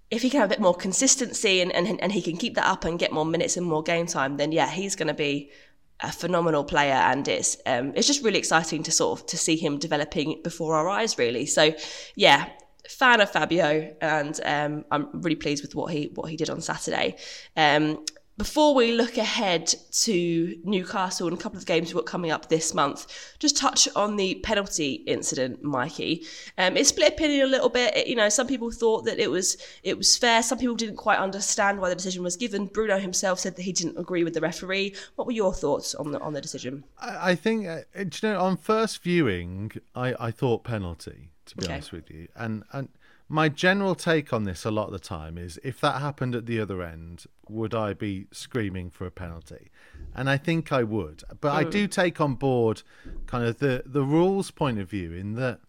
if 0.09 0.21
he 0.21 0.29
can 0.29 0.39
have 0.39 0.49
a 0.49 0.53
bit 0.53 0.61
more 0.61 0.75
consistency 0.75 1.61
and 1.61 1.71
and, 1.73 2.01
and 2.01 2.11
he 2.11 2.21
can 2.21 2.37
keep 2.37 2.55
that 2.55 2.65
up 2.65 2.85
and 2.85 2.97
get 2.97 3.11
more 3.11 3.25
minutes 3.25 3.57
and 3.57 3.65
more 3.65 3.83
game 3.83 4.07
time, 4.07 4.37
then 4.37 4.51
yeah, 4.51 4.69
he's 4.69 4.95
going 4.95 5.09
to 5.09 5.13
be 5.13 5.51
a 5.99 6.11
phenomenal 6.11 6.63
player, 6.63 6.93
and 6.93 7.27
it's 7.27 7.57
um, 7.65 7.93
it's 7.95 8.07
just 8.07 8.23
really 8.23 8.39
exciting 8.39 8.83
to 8.83 8.91
sort 8.91 9.19
of 9.19 9.25
to 9.27 9.37
see 9.37 9.55
him 9.55 9.79
developing 9.79 10.39
before 10.43 10.75
our 10.75 10.89
eyes, 10.89 11.17
really. 11.17 11.45
So, 11.45 11.73
yeah, 12.15 12.49
fan 12.89 13.21
of 13.21 13.31
Fabio, 13.31 13.95
and 14.01 14.39
um, 14.43 14.85
I'm 14.91 15.09
really 15.21 15.35
pleased 15.35 15.63
with 15.63 15.75
what 15.75 15.91
he 15.91 16.11
what 16.15 16.29
he 16.29 16.37
did 16.37 16.49
on 16.49 16.61
Saturday. 16.61 17.15
Um, 17.55 18.03
before 18.37 18.73
we 18.73 18.93
look 18.93 19.17
ahead 19.17 19.73
to 19.91 20.57
Newcastle 20.63 21.27
and 21.27 21.37
a 21.37 21.41
couple 21.41 21.57
of 21.59 21.65
games 21.67 21.87
we've 21.89 22.03
got 22.03 22.07
coming 22.07 22.31
up 22.31 22.49
this 22.49 22.73
month, 22.73 23.05
just 23.39 23.55
touch 23.55 23.87
on 23.95 24.15
the 24.15 24.35
penalty 24.35 24.93
incident, 25.05 25.61
Mikey. 25.63 26.25
Um, 26.57 26.75
it 26.75 26.85
split 26.87 27.13
opinion 27.13 27.41
a 27.45 27.47
little 27.49 27.69
bit. 27.69 27.95
It- 27.95 28.07
you 28.07 28.15
know, 28.15 28.29
some 28.29 28.47
people 28.47 28.71
thought 28.71 29.05
that 29.05 29.19
it 29.19 29.29
was 29.29 29.57
it 29.83 29.97
was 29.97 30.17
fair. 30.17 30.41
Some 30.43 30.57
people 30.57 30.75
didn't 30.75 30.97
quite 30.97 31.19
understand 31.19 31.79
why 31.79 31.89
the 31.89 31.95
decision 31.95 32.23
was 32.23 32.35
given. 32.35 32.65
Bruno 32.65 32.97
himself 32.97 33.39
said 33.39 33.55
that 33.55 33.61
he 33.63 33.71
didn't 33.71 33.97
agree 33.97 34.23
with 34.23 34.33
the 34.33 34.41
referee. 34.41 34.95
What 35.15 35.27
were 35.27 35.33
your 35.33 35.53
thoughts 35.53 35.93
on 35.95 36.11
the 36.11 36.19
on 36.19 36.33
the 36.33 36.41
decision? 36.41 36.83
I, 36.99 37.31
I 37.31 37.35
think, 37.35 37.67
uh, 37.67 37.81
you 37.97 38.09
know, 38.23 38.39
on 38.39 38.57
first 38.57 39.03
viewing, 39.03 39.71
I, 39.95 40.15
I 40.19 40.31
thought 40.31 40.63
penalty, 40.63 41.29
to 41.45 41.55
be 41.57 41.65
Okay. 41.65 41.73
honest 41.73 41.91
with 41.91 42.09
you. 42.09 42.27
And, 42.35 42.63
and 42.71 42.89
my 43.33 43.49
general 43.49 43.95
take 43.95 44.31
on 44.31 44.43
this 44.43 44.63
a 44.63 44.69
lot 44.69 44.85
of 44.85 44.91
the 44.93 44.99
time 44.99 45.39
is 45.39 45.59
if 45.63 45.81
that 45.81 45.99
happened 45.99 46.35
at 46.35 46.45
the 46.45 46.59
other 46.59 46.83
end, 46.83 47.25
would 47.49 47.73
I 47.73 47.93
be 47.93 48.27
screaming 48.31 48.91
for 48.91 49.07
a 49.07 49.11
penalty? 49.11 49.71
And 50.13 50.29
I 50.29 50.37
think 50.37 50.71
I 50.71 50.83
would. 50.83 51.23
But 51.41 51.51
I 51.53 51.63
do 51.63 51.85
hmm. 51.85 51.89
take 51.89 52.21
on 52.21 52.35
board 52.35 52.83
kind 53.25 53.43
of 53.43 53.57
the, 53.57 53.81
the 53.87 54.03
rules 54.03 54.51
point 54.51 54.77
of 54.77 54.87
view 54.87 55.13
in 55.13 55.33
that 55.33 55.61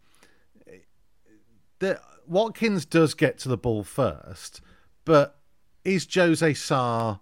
that 1.79 2.01
Watkins 2.27 2.85
does 2.85 3.15
get 3.15 3.39
to 3.39 3.49
the 3.49 3.57
ball 3.57 3.83
first, 3.83 4.61
but 5.07 5.41
is 5.85 6.07
Jose 6.15 6.55
Sá 6.55 7.19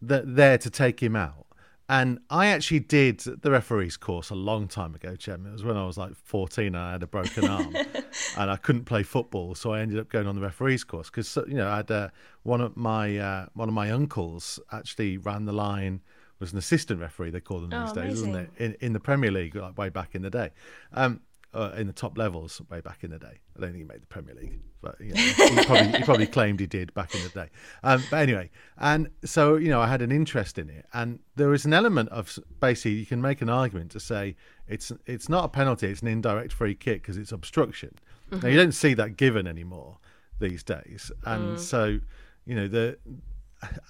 that 0.00 0.36
there 0.36 0.58
to 0.58 0.70
take 0.70 1.02
him 1.02 1.16
out? 1.16 1.43
And 1.88 2.20
I 2.30 2.46
actually 2.46 2.80
did 2.80 3.20
the 3.20 3.50
referee's 3.50 3.98
course 3.98 4.30
a 4.30 4.34
long 4.34 4.68
time 4.68 4.94
ago, 4.94 5.16
Jem. 5.16 5.46
It 5.46 5.52
was 5.52 5.64
when 5.64 5.76
I 5.76 5.84
was 5.84 5.98
like 5.98 6.14
14 6.16 6.68
and 6.68 6.76
I 6.78 6.92
had 6.92 7.02
a 7.02 7.06
broken 7.06 7.46
arm 7.46 7.76
and 8.38 8.50
I 8.50 8.56
couldn't 8.56 8.84
play 8.84 9.02
football. 9.02 9.54
So 9.54 9.72
I 9.72 9.80
ended 9.80 9.98
up 9.98 10.08
going 10.08 10.26
on 10.26 10.34
the 10.34 10.40
referee's 10.40 10.82
course 10.82 11.10
because, 11.10 11.36
you 11.46 11.54
know, 11.54 11.68
I 11.68 11.76
had 11.76 11.90
uh, 11.90 12.08
one 12.42 12.62
of 12.62 12.74
my 12.76 13.18
uh, 13.18 13.46
one 13.52 13.68
of 13.68 13.74
my 13.74 13.90
uncles 13.90 14.58
actually 14.72 15.18
ran 15.18 15.44
the 15.44 15.52
line, 15.52 16.00
was 16.38 16.52
an 16.52 16.58
assistant 16.58 17.00
referee, 17.00 17.30
they 17.30 17.40
call 17.40 17.60
them 17.60 17.70
these 17.70 17.90
Oh, 17.90 17.94
days, 18.02 18.14
isn't 18.14 18.34
it? 18.34 18.50
In, 18.56 18.76
in 18.80 18.92
the 18.94 19.00
Premier 19.00 19.30
League, 19.30 19.54
like 19.54 19.76
way 19.76 19.90
back 19.90 20.14
in 20.14 20.22
the 20.22 20.30
day. 20.30 20.50
Um, 20.94 21.20
uh, 21.54 21.70
in 21.76 21.86
the 21.86 21.92
top 21.92 22.18
levels 22.18 22.60
way 22.68 22.80
back 22.80 23.04
in 23.04 23.10
the 23.10 23.18
day. 23.18 23.40
I 23.56 23.60
don't 23.60 23.70
think 23.70 23.76
he 23.76 23.84
made 23.84 24.02
the 24.02 24.06
Premier 24.06 24.34
League, 24.34 24.60
but 24.82 25.00
you 25.00 25.14
know, 25.14 25.20
he, 25.20 25.64
probably, 25.64 25.98
he 25.98 26.02
probably 26.04 26.26
claimed 26.26 26.60
he 26.60 26.66
did 26.66 26.92
back 26.94 27.14
in 27.14 27.22
the 27.22 27.28
day. 27.28 27.48
Um, 27.82 28.02
but 28.10 28.16
anyway, 28.16 28.50
and 28.76 29.08
so 29.24 29.54
you 29.56 29.68
know, 29.68 29.80
I 29.80 29.86
had 29.86 30.02
an 30.02 30.10
interest 30.10 30.58
in 30.58 30.68
it, 30.68 30.86
and 30.92 31.20
there 31.36 31.48
was 31.48 31.64
an 31.64 31.72
element 31.72 32.08
of 32.10 32.38
basically 32.60 32.92
you 32.92 33.06
can 33.06 33.22
make 33.22 33.40
an 33.40 33.48
argument 33.48 33.92
to 33.92 34.00
say 34.00 34.36
it's 34.66 34.92
it's 35.06 35.28
not 35.28 35.44
a 35.44 35.48
penalty, 35.48 35.86
it's 35.86 36.02
an 36.02 36.08
indirect 36.08 36.52
free 36.52 36.74
kick 36.74 37.02
because 37.02 37.16
it's 37.16 37.32
obstruction. 37.32 37.94
Now 38.30 38.48
you 38.48 38.56
don't 38.56 38.72
see 38.72 38.94
that 38.94 39.16
given 39.16 39.46
anymore 39.46 39.98
these 40.40 40.64
days, 40.64 41.12
and 41.24 41.60
so 41.60 42.00
you 42.44 42.54
know 42.54 42.68
the. 42.68 42.98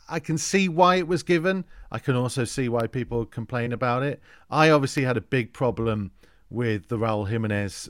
I 0.08 0.20
can 0.20 0.38
see 0.38 0.68
why 0.68 0.96
it 0.96 1.08
was 1.08 1.24
given. 1.24 1.64
I 1.90 1.98
can 1.98 2.14
also 2.14 2.44
see 2.44 2.68
why 2.68 2.86
people 2.86 3.24
complain 3.24 3.72
about 3.72 4.04
it. 4.04 4.20
I 4.48 4.70
obviously 4.70 5.02
had 5.02 5.16
a 5.16 5.20
big 5.20 5.52
problem 5.52 6.12
with 6.50 6.88
the 6.88 6.98
Raul 6.98 7.28
Jimenez 7.28 7.88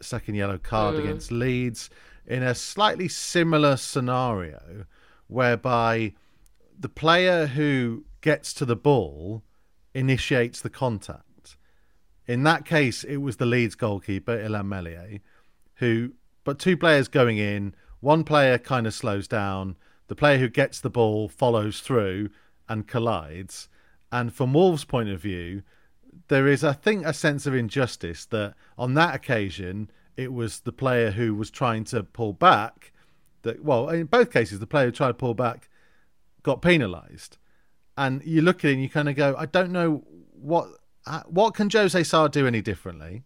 second 0.00 0.34
yellow 0.34 0.58
card 0.58 0.94
mm. 0.94 1.00
against 1.00 1.32
Leeds 1.32 1.90
in 2.26 2.42
a 2.42 2.54
slightly 2.54 3.08
similar 3.08 3.76
scenario 3.76 4.86
whereby 5.26 6.12
the 6.78 6.88
player 6.88 7.46
who 7.46 8.04
gets 8.20 8.52
to 8.54 8.64
the 8.64 8.76
ball 8.76 9.42
initiates 9.94 10.60
the 10.60 10.70
contact. 10.70 11.56
In 12.26 12.42
that 12.44 12.64
case, 12.64 13.04
it 13.04 13.18
was 13.18 13.36
the 13.36 13.46
Leeds 13.46 13.74
goalkeeper, 13.74 14.36
Illan 14.36 14.66
Meslier, 14.66 15.20
who, 15.76 16.12
but 16.42 16.58
two 16.58 16.76
players 16.76 17.08
going 17.08 17.38
in, 17.38 17.74
one 18.00 18.24
player 18.24 18.58
kind 18.58 18.86
of 18.86 18.94
slows 18.94 19.28
down, 19.28 19.76
the 20.08 20.14
player 20.14 20.38
who 20.38 20.48
gets 20.48 20.80
the 20.80 20.90
ball 20.90 21.28
follows 21.28 21.80
through 21.80 22.30
and 22.68 22.88
collides. 22.88 23.68
And 24.10 24.32
from 24.32 24.52
Wolves' 24.54 24.84
point 24.84 25.08
of 25.08 25.20
view, 25.20 25.62
there 26.28 26.46
is, 26.46 26.64
I 26.64 26.72
think, 26.72 27.04
a 27.04 27.12
sense 27.12 27.46
of 27.46 27.54
injustice 27.54 28.24
that 28.26 28.54
on 28.78 28.94
that 28.94 29.14
occasion, 29.14 29.90
it 30.16 30.32
was 30.32 30.60
the 30.60 30.72
player 30.72 31.10
who 31.10 31.34
was 31.34 31.50
trying 31.50 31.84
to 31.84 32.02
pull 32.02 32.32
back 32.32 32.92
that, 33.42 33.64
well, 33.64 33.88
in 33.88 34.06
both 34.06 34.32
cases, 34.32 34.58
the 34.58 34.66
player 34.66 34.86
who 34.86 34.92
tried 34.92 35.08
to 35.08 35.14
pull 35.14 35.34
back 35.34 35.68
got 36.42 36.62
penalised. 36.62 37.36
And 37.96 38.22
you 38.24 38.42
look 38.42 38.64
at 38.64 38.70
it 38.70 38.74
and 38.74 38.82
you 38.82 38.88
kind 38.88 39.08
of 39.08 39.16
go, 39.16 39.34
I 39.38 39.46
don't 39.46 39.70
know 39.70 40.04
what 40.32 40.68
uh, 41.06 41.22
what 41.26 41.54
can 41.54 41.70
Jose 41.70 42.02
Sá 42.02 42.28
do 42.28 42.46
any 42.46 42.62
differently? 42.62 43.24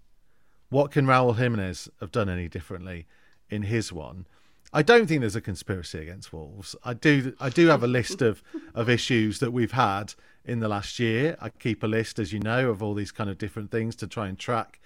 What 0.68 0.90
can 0.90 1.06
Raul 1.06 1.36
Jimenez 1.36 1.88
have 2.00 2.10
done 2.10 2.28
any 2.28 2.48
differently 2.48 3.06
in 3.48 3.62
his 3.62 3.92
one? 3.92 4.26
I 4.72 4.82
don't 4.82 5.06
think 5.06 5.20
there's 5.20 5.36
a 5.36 5.40
conspiracy 5.40 5.98
against 5.98 6.32
Wolves. 6.32 6.76
I 6.84 6.94
do 6.94 7.34
I 7.40 7.48
do 7.48 7.68
have 7.68 7.82
a 7.82 7.86
list 7.86 8.20
of, 8.22 8.42
of 8.74 8.88
issues 8.88 9.38
that 9.40 9.52
we've 9.52 9.72
had 9.72 10.14
in 10.44 10.60
the 10.60 10.68
last 10.68 10.98
year. 10.98 11.36
I 11.40 11.48
keep 11.48 11.82
a 11.82 11.86
list, 11.86 12.18
as 12.18 12.32
you 12.32 12.40
know, 12.40 12.70
of 12.70 12.82
all 12.82 12.94
these 12.94 13.12
kind 13.12 13.30
of 13.30 13.38
different 13.38 13.70
things 13.70 13.96
to 13.96 14.06
try 14.06 14.28
and 14.28 14.38
track 14.38 14.80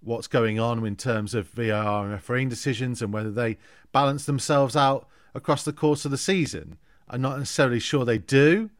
what's 0.00 0.26
going 0.26 0.60
on 0.60 0.84
in 0.86 0.96
terms 0.96 1.34
of 1.34 1.48
VAR 1.48 2.04
and 2.04 2.12
refereeing 2.12 2.48
decisions 2.48 3.02
and 3.02 3.12
whether 3.12 3.30
they 3.30 3.58
balance 3.92 4.24
themselves 4.24 4.76
out 4.76 5.08
across 5.34 5.64
the 5.64 5.72
course 5.72 6.04
of 6.04 6.10
the 6.10 6.18
season. 6.18 6.78
I'm 7.08 7.22
not 7.22 7.38
necessarily 7.38 7.80
sure 7.80 8.04
they 8.04 8.18
do, 8.18 8.70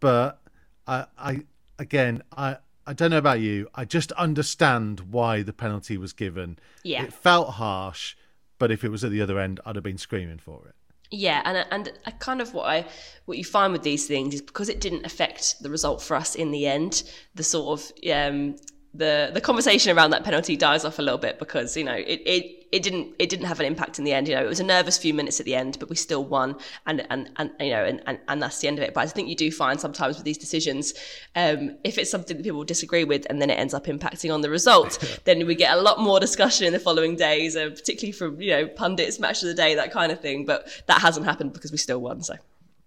but 0.00 0.40
I, 0.86 1.06
I 1.18 1.40
again, 1.78 2.22
I, 2.36 2.58
I 2.86 2.92
don't 2.92 3.10
know 3.10 3.18
about 3.18 3.40
you. 3.40 3.68
I 3.74 3.84
just 3.84 4.12
understand 4.12 5.00
why 5.12 5.42
the 5.42 5.52
penalty 5.52 5.96
was 5.96 6.12
given. 6.12 6.58
Yeah. 6.82 7.04
It 7.04 7.12
felt 7.12 7.50
harsh, 7.50 8.16
but 8.58 8.70
if 8.70 8.84
it 8.84 8.90
was 8.90 9.04
at 9.04 9.10
the 9.10 9.20
other 9.20 9.38
end, 9.38 9.60
I'd 9.64 9.76
have 9.76 9.84
been 9.84 9.98
screaming 9.98 10.38
for 10.38 10.66
it. 10.68 10.74
Yeah, 11.10 11.42
and 11.44 11.66
and 11.70 11.92
I 12.06 12.10
kind 12.12 12.40
of 12.40 12.54
what 12.54 12.66
I 12.66 12.86
what 13.26 13.38
you 13.38 13.44
find 13.44 13.72
with 13.72 13.82
these 13.82 14.06
things 14.06 14.34
is 14.34 14.42
because 14.42 14.68
it 14.68 14.80
didn't 14.80 15.06
affect 15.06 15.62
the 15.62 15.70
result 15.70 16.02
for 16.02 16.16
us 16.16 16.34
in 16.34 16.50
the 16.50 16.66
end. 16.66 17.04
The 17.34 17.44
sort 17.44 17.78
of 17.78 17.92
um, 18.10 18.56
the 18.94 19.30
the 19.34 19.40
conversation 19.40 19.96
around 19.96 20.10
that 20.10 20.24
penalty 20.24 20.56
dies 20.56 20.84
off 20.84 20.98
a 20.98 21.02
little 21.02 21.18
bit 21.18 21.38
because 21.38 21.76
you 21.76 21.82
know 21.82 21.94
it, 21.94 22.22
it 22.24 22.64
it 22.70 22.82
didn't 22.82 23.14
it 23.18 23.28
didn't 23.28 23.46
have 23.46 23.60
an 23.60 23.66
impact 23.66 23.98
in 23.98 24.04
the 24.04 24.12
end. 24.12 24.28
You 24.28 24.34
know, 24.34 24.44
it 24.44 24.48
was 24.48 24.60
a 24.60 24.64
nervous 24.64 24.96
few 24.98 25.12
minutes 25.14 25.38
at 25.40 25.46
the 25.46 25.54
end, 25.54 25.76
but 25.78 25.88
we 25.88 25.96
still 25.96 26.24
won, 26.24 26.56
and 26.86 27.06
and 27.10 27.30
and 27.36 27.50
you 27.60 27.70
know, 27.70 27.84
and 27.84 28.02
and, 28.06 28.18
and 28.28 28.42
that's 28.42 28.60
the 28.60 28.68
end 28.68 28.78
of 28.78 28.84
it. 28.84 28.94
But 28.94 29.02
I 29.02 29.06
think 29.06 29.28
you 29.28 29.36
do 29.36 29.50
find 29.50 29.80
sometimes 29.80 30.16
with 30.16 30.24
these 30.24 30.38
decisions, 30.38 30.94
um, 31.36 31.76
if 31.84 31.98
it's 31.98 32.10
something 32.10 32.36
that 32.36 32.42
people 32.42 32.64
disagree 32.64 33.04
with, 33.04 33.26
and 33.30 33.40
then 33.40 33.50
it 33.50 33.54
ends 33.54 33.74
up 33.74 33.86
impacting 33.86 34.32
on 34.32 34.40
the 34.40 34.50
result, 34.50 35.20
then 35.24 35.46
we 35.46 35.54
get 35.54 35.76
a 35.76 35.80
lot 35.80 36.00
more 36.00 36.20
discussion 36.20 36.66
in 36.66 36.72
the 36.72 36.80
following 36.80 37.16
days, 37.16 37.56
uh, 37.56 37.70
particularly 37.70 38.12
from 38.12 38.40
you 38.40 38.50
know 38.50 38.66
pundits, 38.66 39.18
match 39.18 39.42
of 39.42 39.48
the 39.48 39.54
day, 39.54 39.74
that 39.74 39.92
kind 39.92 40.10
of 40.10 40.20
thing. 40.20 40.44
But 40.44 40.68
that 40.86 41.00
hasn't 41.00 41.26
happened 41.26 41.52
because 41.52 41.72
we 41.72 41.78
still 41.78 42.00
won. 42.00 42.22
So. 42.22 42.34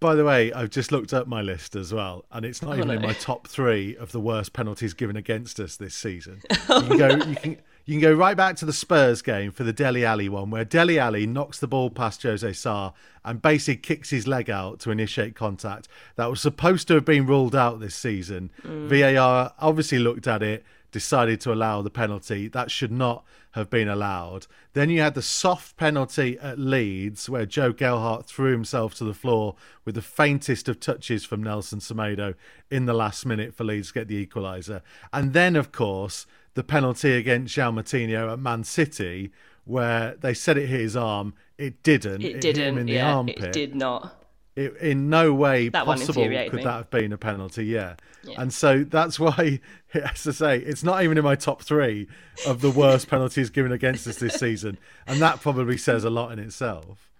By 0.00 0.14
the 0.14 0.24
way, 0.24 0.52
I've 0.52 0.70
just 0.70 0.92
looked 0.92 1.12
up 1.12 1.26
my 1.26 1.42
list 1.42 1.74
as 1.74 1.92
well, 1.92 2.24
and 2.30 2.44
it's 2.44 2.62
not 2.62 2.76
even 2.78 2.90
in 2.90 3.02
my 3.02 3.14
top 3.14 3.48
three 3.48 3.96
of 3.96 4.12
the 4.12 4.20
worst 4.20 4.52
penalties 4.52 4.94
given 4.94 5.16
against 5.16 5.58
us 5.58 5.76
this 5.76 5.94
season. 5.94 6.40
You 6.68 6.82
can 6.82 6.98
go, 6.98 7.08
you 7.08 7.36
can, 7.36 7.56
you 7.86 7.94
can 7.94 8.00
go 8.00 8.12
right 8.12 8.36
back 8.36 8.54
to 8.56 8.66
the 8.66 8.72
Spurs 8.72 9.22
game 9.22 9.50
for 9.50 9.64
the 9.64 9.72
Dele 9.72 10.04
Alli 10.04 10.28
one, 10.28 10.50
where 10.50 10.64
Dele 10.64 10.98
Alli 10.98 11.26
knocks 11.26 11.58
the 11.58 11.66
ball 11.66 11.90
past 11.90 12.22
Jose 12.22 12.52
Sá 12.52 12.92
and 13.24 13.42
basically 13.42 13.76
kicks 13.78 14.10
his 14.10 14.26
leg 14.26 14.48
out 14.48 14.78
to 14.80 14.90
initiate 14.90 15.34
contact. 15.34 15.88
That 16.16 16.30
was 16.30 16.40
supposed 16.40 16.86
to 16.88 16.94
have 16.94 17.04
been 17.04 17.26
ruled 17.26 17.56
out 17.56 17.80
this 17.80 17.94
season. 17.94 18.50
VAR 18.62 19.54
obviously 19.58 19.98
looked 19.98 20.26
at 20.28 20.42
it, 20.42 20.64
decided 20.90 21.40
to 21.42 21.52
allow 21.52 21.82
the 21.82 21.90
penalty. 21.90 22.48
That 22.48 22.70
should 22.70 22.92
not 22.92 23.24
have 23.52 23.70
been 23.70 23.88
allowed. 23.88 24.46
Then 24.72 24.90
you 24.90 25.00
had 25.00 25.14
the 25.14 25.22
soft 25.22 25.76
penalty 25.76 26.38
at 26.40 26.58
Leeds, 26.58 27.28
where 27.28 27.46
Joe 27.46 27.72
Gelhardt 27.72 28.26
threw 28.26 28.52
himself 28.52 28.94
to 28.96 29.04
the 29.04 29.14
floor 29.14 29.56
with 29.84 29.94
the 29.94 30.02
faintest 30.02 30.68
of 30.68 30.80
touches 30.80 31.24
from 31.24 31.42
Nelson 31.42 31.80
Semedo 31.80 32.34
in 32.70 32.86
the 32.86 32.94
last 32.94 33.26
minute 33.26 33.54
for 33.54 33.64
Leeds 33.64 33.88
to 33.88 33.94
get 33.94 34.08
the 34.08 34.24
equaliser. 34.24 34.82
And 35.12 35.32
then, 35.32 35.56
of 35.56 35.72
course, 35.72 36.26
the 36.54 36.64
penalty 36.64 37.12
against 37.12 37.56
João 37.56 37.74
Moutinho 37.74 38.32
at 38.32 38.38
Man 38.38 38.64
City, 38.64 39.32
where 39.64 40.16
they 40.20 40.34
said 40.34 40.56
it 40.56 40.66
hit 40.66 40.80
his 40.80 40.96
arm. 40.96 41.34
It 41.56 41.82
didn't. 41.82 42.22
It, 42.22 42.42
hit 42.42 42.56
him 42.56 42.74
didn't. 42.74 42.78
in 42.78 42.86
the 42.86 42.92
yeah, 42.94 43.14
armpit 43.14 43.44
it 43.44 43.52
did 43.52 43.74
not. 43.74 44.17
It, 44.58 44.76
in 44.78 45.08
no 45.08 45.32
way 45.32 45.68
That 45.68 45.84
possible 45.84 46.22
could 46.22 46.30
me. 46.52 46.64
that 46.64 46.64
have 46.64 46.90
been 46.90 47.12
a 47.12 47.18
penalty. 47.18 47.66
Yeah. 47.66 47.94
and 48.36 48.52
so 48.52 48.84
that's 48.84 49.18
why, 49.20 49.60
as 49.94 50.26
I 50.26 50.32
say, 50.32 50.58
it's 50.58 50.82
not 50.82 51.02
even 51.02 51.16
in 51.18 51.24
my 51.24 51.36
top 51.36 51.62
three 51.62 52.08
of 52.46 52.60
the 52.60 52.70
worst 52.70 53.08
penalties 53.10 53.50
given 53.50 53.72
against 53.72 54.06
us 54.06 54.16
this 54.16 54.34
season, 54.34 54.78
and 55.06 55.20
that 55.20 55.40
probably 55.40 55.76
says 55.76 56.04
a 56.04 56.10
lot 56.10 56.32
in 56.32 56.38
itself. 56.38 57.10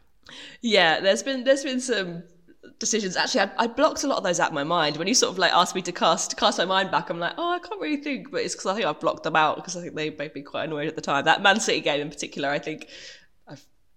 Yeah, 0.61 1.01
there's 1.01 1.23
been 1.23 1.45
there's 1.45 1.65
been 1.65 1.81
some 1.81 2.23
decisions. 2.79 3.17
Actually, 3.17 3.43
I, 3.43 3.51
I 3.59 3.67
blocked 3.67 4.05
a 4.05 4.07
lot 4.07 4.19
of 4.19 4.25
those 4.25 4.41
out 4.41 4.49
of 4.49 4.55
my 4.55 4.65
mind. 4.65 4.97
When 4.97 5.09
you 5.09 5.15
sort 5.15 5.33
of 5.33 5.39
like 5.39 5.53
asked 5.53 5.75
me 5.75 5.83
to 5.83 5.93
cast 5.93 6.37
cast 6.37 6.59
my 6.59 6.65
mind 6.65 6.91
back, 6.91 7.11
I'm 7.11 7.19
like, 7.19 7.35
oh, 7.39 7.53
I 7.53 7.59
can't 7.59 7.81
really 7.81 7.97
think. 7.97 8.31
But 8.31 8.43
it's 8.43 8.55
because 8.55 8.67
I 8.67 8.75
think 8.75 8.87
I've 8.87 9.01
blocked 9.01 9.23
them 9.23 9.37
out 9.37 9.57
because 9.57 9.77
I 9.77 9.81
think 9.81 9.95
they 9.95 10.11
made 10.11 10.35
me 10.35 10.43
quite 10.43 10.65
annoyed 10.65 10.89
at 10.89 10.97
the 10.97 11.03
time. 11.03 11.25
That 11.25 11.43
Man 11.43 11.61
City 11.61 11.81
game 11.81 12.01
in 12.01 12.11
particular, 12.11 12.49
I 12.51 12.59
think 12.59 12.89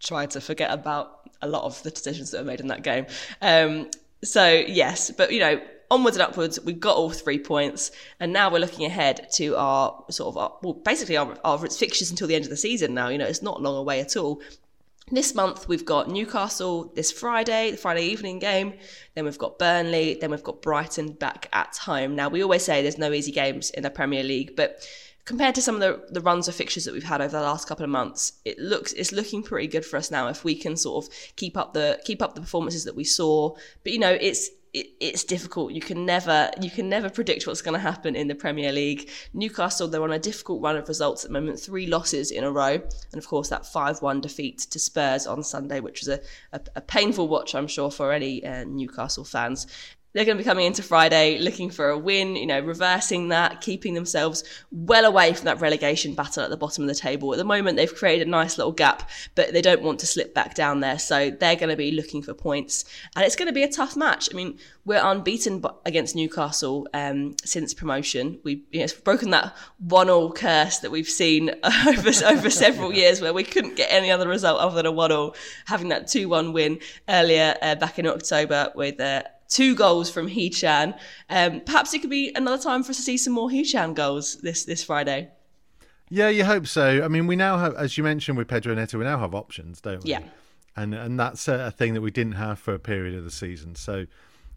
I've 0.09 0.29
to 0.29 0.41
forget 0.41 0.71
about 0.71 1.29
a 1.41 1.47
lot 1.47 1.63
of 1.63 1.81
the 1.83 1.91
decisions 1.91 2.31
that 2.31 2.39
were 2.39 2.45
made 2.45 2.59
in 2.59 2.67
that 2.67 2.83
game. 2.83 3.05
Um, 3.41 3.89
so 4.23 4.49
yes, 4.49 5.11
but 5.11 5.31
you 5.31 5.39
know. 5.39 5.61
Onwards 5.91 6.15
and 6.15 6.23
upwards, 6.23 6.57
we 6.61 6.71
got 6.71 6.95
all 6.95 7.09
three 7.09 7.37
points, 7.37 7.91
and 8.21 8.31
now 8.31 8.49
we're 8.49 8.59
looking 8.59 8.85
ahead 8.85 9.27
to 9.33 9.57
our 9.57 10.05
sort 10.09 10.29
of 10.29 10.37
our, 10.37 10.53
well, 10.61 10.71
basically 10.71 11.17
our, 11.17 11.37
our 11.43 11.57
fixtures 11.67 12.09
until 12.09 12.29
the 12.29 12.35
end 12.35 12.45
of 12.45 12.49
the 12.49 12.55
season. 12.55 12.93
Now, 12.93 13.09
you 13.09 13.17
know, 13.17 13.25
it's 13.25 13.41
not 13.41 13.61
long 13.61 13.75
away 13.75 13.99
at 13.99 14.15
all. 14.15 14.41
This 15.13 15.35
month 15.35 15.67
we've 15.67 15.83
got 15.83 16.09
Newcastle 16.09 16.89
this 16.95 17.11
Friday, 17.11 17.71
the 17.71 17.77
Friday 17.77 18.03
evening 18.03 18.39
game. 18.39 18.75
Then 19.13 19.25
we've 19.25 19.37
got 19.37 19.59
Burnley. 19.59 20.13
Then 20.13 20.31
we've 20.31 20.43
got 20.43 20.61
Brighton 20.61 21.11
back 21.11 21.49
at 21.51 21.75
home. 21.75 22.15
Now 22.15 22.29
we 22.29 22.41
always 22.41 22.63
say 22.63 22.81
there's 22.81 22.97
no 22.97 23.11
easy 23.11 23.33
games 23.33 23.71
in 23.71 23.83
the 23.83 23.89
Premier 23.89 24.23
League, 24.23 24.55
but 24.55 24.87
compared 25.25 25.53
to 25.55 25.61
some 25.61 25.75
of 25.75 25.81
the, 25.81 26.13
the 26.13 26.21
runs 26.21 26.47
of 26.47 26.55
fixtures 26.55 26.85
that 26.85 26.93
we've 26.93 27.03
had 27.03 27.19
over 27.19 27.37
the 27.37 27.43
last 27.43 27.67
couple 27.67 27.83
of 27.83 27.89
months, 27.89 28.33
it 28.45 28.57
looks 28.57 28.93
it's 28.93 29.11
looking 29.11 29.43
pretty 29.43 29.67
good 29.67 29.85
for 29.85 29.97
us 29.97 30.11
now 30.11 30.29
if 30.29 30.45
we 30.45 30.55
can 30.55 30.77
sort 30.77 31.03
of 31.03 31.13
keep 31.35 31.57
up 31.57 31.73
the 31.73 31.99
keep 32.05 32.21
up 32.21 32.33
the 32.33 32.41
performances 32.41 32.85
that 32.85 32.95
we 32.95 33.03
saw. 33.03 33.53
But 33.83 33.91
you 33.91 33.99
know, 33.99 34.17
it's 34.19 34.47
it, 34.47 34.53
it's 34.73 35.25
difficult. 35.25 35.73
You 35.73 35.81
can 35.81 36.05
never 36.05 36.49
you 36.61 36.69
can 36.69 36.87
never 36.87 37.09
predict 37.09 37.45
what's 37.45 37.61
going 37.61 37.73
to 37.73 37.79
happen 37.79 38.15
in 38.15 38.27
the 38.27 38.35
Premier 38.35 38.71
League. 38.71 39.09
Newcastle 39.33 39.87
they're 39.87 40.03
on 40.03 40.13
a 40.13 40.19
difficult 40.19 40.61
run 40.61 40.77
of 40.77 40.87
results 40.87 41.25
at 41.25 41.29
the 41.29 41.33
moment, 41.39 41.59
three 41.59 41.87
losses 41.87 42.31
in 42.31 42.43
a 42.43 42.51
row, 42.51 42.73
and 43.11 43.17
of 43.17 43.27
course 43.27 43.49
that 43.49 43.65
five 43.65 44.01
one 44.01 44.21
defeat 44.21 44.59
to 44.59 44.79
Spurs 44.79 45.27
on 45.27 45.43
Sunday, 45.43 45.81
which 45.81 45.99
was 45.99 46.07
a, 46.07 46.21
a, 46.53 46.61
a 46.77 46.81
painful 46.81 47.27
watch, 47.27 47.53
I'm 47.53 47.67
sure, 47.67 47.91
for 47.91 48.13
any 48.13 48.45
uh, 48.45 48.63
Newcastle 48.63 49.25
fans. 49.25 49.67
They're 50.13 50.25
going 50.25 50.37
to 50.37 50.43
be 50.43 50.47
coming 50.47 50.65
into 50.65 50.83
Friday 50.83 51.37
looking 51.39 51.69
for 51.69 51.89
a 51.89 51.97
win, 51.97 52.35
you 52.35 52.45
know, 52.45 52.59
reversing 52.59 53.29
that, 53.29 53.61
keeping 53.61 53.93
themselves 53.93 54.43
well 54.71 55.05
away 55.05 55.33
from 55.33 55.45
that 55.45 55.61
relegation 55.61 56.13
battle 56.13 56.43
at 56.43 56.49
the 56.49 56.57
bottom 56.57 56.83
of 56.83 56.87
the 56.87 56.95
table. 56.95 57.31
At 57.33 57.37
the 57.37 57.43
moment, 57.43 57.77
they've 57.77 57.93
created 57.93 58.27
a 58.27 58.29
nice 58.29 58.57
little 58.57 58.73
gap, 58.73 59.09
but 59.35 59.53
they 59.53 59.61
don't 59.61 59.81
want 59.81 59.99
to 59.99 60.05
slip 60.05 60.33
back 60.33 60.53
down 60.55 60.81
there. 60.81 60.99
So 60.99 61.29
they're 61.31 61.55
going 61.55 61.69
to 61.69 61.77
be 61.77 61.91
looking 61.91 62.21
for 62.21 62.33
points. 62.33 62.85
And 63.15 63.25
it's 63.25 63.35
going 63.35 63.47
to 63.47 63.53
be 63.53 63.63
a 63.63 63.71
tough 63.71 63.95
match. 63.95 64.29
I 64.31 64.35
mean, 64.35 64.57
we're 64.83 65.01
unbeaten 65.01 65.63
against 65.85 66.15
Newcastle 66.15 66.87
um, 66.93 67.35
since 67.45 67.73
promotion. 67.73 68.39
We, 68.43 68.63
you 68.71 68.79
know, 68.79 68.85
it's 68.85 68.93
broken 68.93 69.29
that 69.29 69.55
one 69.79 70.09
all 70.09 70.31
curse 70.31 70.79
that 70.79 70.91
we've 70.91 71.07
seen 71.07 71.49
over, 71.87 72.11
over 72.25 72.49
several 72.49 72.93
years 73.01 73.21
where 73.21 73.33
we 73.33 73.43
couldn't 73.43 73.77
get 73.77 73.91
any 73.91 74.11
other 74.11 74.27
result 74.27 74.59
other 74.59 74.75
than 74.75 74.85
a 74.85 74.91
one 74.91 75.11
all, 75.11 75.35
having 75.65 75.89
that 75.89 76.07
2 76.07 76.27
1 76.27 76.53
win 76.53 76.79
earlier 77.07 77.55
uh, 77.61 77.75
back 77.75 77.99
in 77.99 78.07
October 78.07 78.71
with. 78.75 78.99
Uh, 78.99 79.23
two 79.51 79.75
goals 79.75 80.09
from 80.09 80.27
Hee-chan. 80.27 80.95
Um, 81.29 81.61
perhaps 81.61 81.93
it 81.93 81.99
could 81.99 82.09
be 82.09 82.31
another 82.33 82.61
time 82.61 82.81
for 82.83 82.89
us 82.89 82.97
to 82.97 83.03
see 83.03 83.17
some 83.17 83.33
more 83.33 83.51
Hee-chan 83.51 83.93
goals 83.93 84.37
this 84.41 84.65
this 84.65 84.83
Friday. 84.83 85.29
Yeah, 86.09 86.29
you 86.29 86.43
hope 86.43 86.67
so. 86.67 87.03
I 87.03 87.07
mean, 87.07 87.27
we 87.27 87.35
now 87.35 87.57
have, 87.57 87.75
as 87.75 87.97
you 87.97 88.03
mentioned 88.03 88.37
with 88.37 88.47
Pedro 88.47 88.73
Neto, 88.73 88.97
we 88.97 89.05
now 89.05 89.19
have 89.19 89.35
options, 89.35 89.79
don't 89.79 90.03
we? 90.03 90.09
Yeah. 90.09 90.23
And 90.75 90.93
and 90.95 91.19
that's 91.19 91.47
a 91.47 91.71
thing 91.71 91.93
that 91.93 92.01
we 92.01 92.11
didn't 92.11 92.33
have 92.33 92.57
for 92.57 92.73
a 92.73 92.79
period 92.79 93.13
of 93.13 93.23
the 93.23 93.31
season. 93.31 93.75
So, 93.75 94.07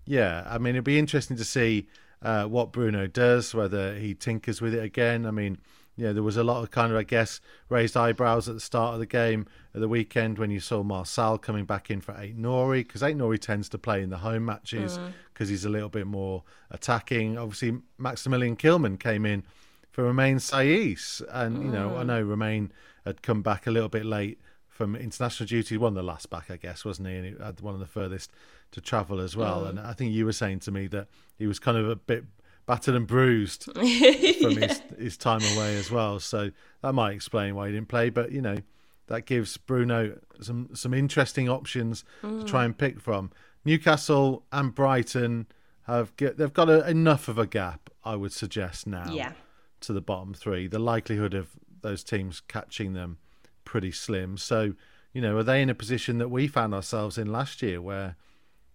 yeah, 0.05 0.45
I 0.47 0.59
mean, 0.59 0.75
it'd 0.75 0.85
be 0.85 0.99
interesting 0.99 1.37
to 1.37 1.45
see 1.45 1.89
uh, 2.23 2.45
what 2.45 2.73
Bruno 2.73 3.07
does, 3.07 3.55
whether 3.55 3.95
he 3.97 4.15
tinkers 4.15 4.61
with 4.61 4.75
it 4.75 4.83
again. 4.83 5.27
I 5.27 5.31
mean, 5.31 5.59
yeah, 5.97 6.13
there 6.13 6.23
was 6.23 6.37
a 6.37 6.45
lot 6.45 6.63
of 6.63 6.71
kind 6.71 6.91
of, 6.91 6.99
I 6.99 7.05
guess, 7.05 7.41
raised 7.69 7.97
eyebrows 7.97 8.49
at 8.49 8.55
the 8.55 8.61
start 8.61 8.95
of 8.95 9.01
the 9.01 9.07
game 9.07 9.47
at 9.75 9.81
the 9.81 9.89
weekend 9.89 10.39
when 10.39 10.51
you 10.51 10.61
saw 10.61 10.83
Marçal 10.83 11.41
coming 11.41 11.65
back 11.65 11.91
in 11.91 12.01
for 12.01 12.13
Aït-Nouri 12.13 12.87
because 12.87 13.03
Aït-Nouri 13.03 13.39
tends 13.39 13.69
to 13.69 13.79
play 13.79 14.03
in 14.03 14.11
the 14.11 14.19
home 14.19 14.45
matches 14.45 14.99
because 15.33 15.49
mm. 15.49 15.53
he's 15.53 15.65
a 15.65 15.69
little 15.69 15.89
bit 15.89 16.07
more 16.07 16.43
attacking. 16.71 17.39
Obviously, 17.39 17.79
Maximilian 17.99 18.57
Kilman 18.57 18.99
came 18.99 19.25
in 19.25 19.45
for 19.93 20.03
Romain 20.03 20.39
Saïss, 20.39 21.23
and 21.31 21.63
you 21.63 21.71
know, 21.71 21.97
I 21.97 22.03
mm. 22.03 22.07
know 22.07 22.23
Romain 22.23 22.73
had 23.05 23.23
come 23.23 23.43
back 23.43 23.67
a 23.67 23.71
little 23.71 23.89
bit 23.89 24.05
late 24.05 24.41
from 24.67 24.97
international 24.97 25.47
duty, 25.47 25.77
one 25.77 25.93
of 25.93 25.95
the 25.95 26.03
last 26.03 26.29
back, 26.31 26.51
I 26.51 26.57
guess, 26.57 26.85
wasn't 26.85 27.07
he? 27.07 27.15
And 27.15 27.25
he 27.27 27.35
had 27.41 27.61
one 27.61 27.75
of 27.75 27.81
the 27.81 27.87
furthest 27.87 28.33
to 28.73 28.81
travel 28.81 29.21
as 29.21 29.37
well. 29.37 29.63
Mm. 29.63 29.71
And 29.71 29.81
I 29.81 29.93
think 29.93 30.13
you 30.13 30.27
were 30.27 30.33
saying 30.33 30.61
to 30.61 30.73
me 30.73 30.89
that 30.89 31.07
he 31.39 31.47
was 31.47 31.61
kind 31.61 31.79
of 31.79 31.89
a 31.89 31.95
bit 31.95 32.25
battered 32.67 32.95
and 32.95 33.07
bruised 33.07 33.65
from 33.75 33.85
yeah. 33.85 34.67
his, 34.67 34.83
his 34.99 35.17
time 35.17 35.43
away 35.55 35.77
as 35.77 35.91
well. 35.91 36.19
So 36.21 36.51
that 36.83 36.93
might 36.93 37.13
explain 37.13 37.55
why 37.55 37.69
he 37.69 37.75
didn't 37.75 37.89
play. 37.89 38.11
But 38.11 38.33
you 38.33 38.41
know, 38.41 38.59
that 39.07 39.27
gives 39.27 39.57
Bruno 39.57 40.19
some 40.41 40.71
some 40.75 40.95
interesting 40.95 41.49
options 41.49 42.05
mm. 42.23 42.41
to 42.41 42.45
try 42.47 42.65
and 42.65 42.77
pick 42.77 43.01
from. 43.01 43.31
Newcastle 43.65 44.45
and 44.53 44.75
Brighton 44.75 45.47
have 45.87 46.15
get, 46.17 46.37
they've 46.37 46.53
got 46.53 46.69
a, 46.69 46.89
enough 46.89 47.29
of 47.29 47.39
a 47.39 47.47
gap, 47.47 47.91
I 48.05 48.17
would 48.17 48.33
suggest 48.33 48.87
now. 48.87 49.11
Yeah. 49.11 49.33
To 49.81 49.93
the 49.93 50.01
bottom 50.01 50.33
three, 50.35 50.67
the 50.67 50.79
likelihood 50.79 51.35
of 51.35 51.51
those 51.83 52.03
teams 52.03 52.41
catching 52.41 52.95
them 52.95 53.19
pretty 53.65 53.93
slim. 53.93 54.39
So, 54.39 54.75
you 55.13 55.21
know, 55.21 55.37
are 55.37 55.43
they 55.43 55.61
in 55.61 55.69
a 55.69 55.75
position 55.75 56.19
that 56.19 56.29
we 56.29 56.47
found 56.47 56.75
ourselves 56.75 57.19
in 57.19 57.31
last 57.31 57.61
year, 57.61 57.83
where 57.83 58.17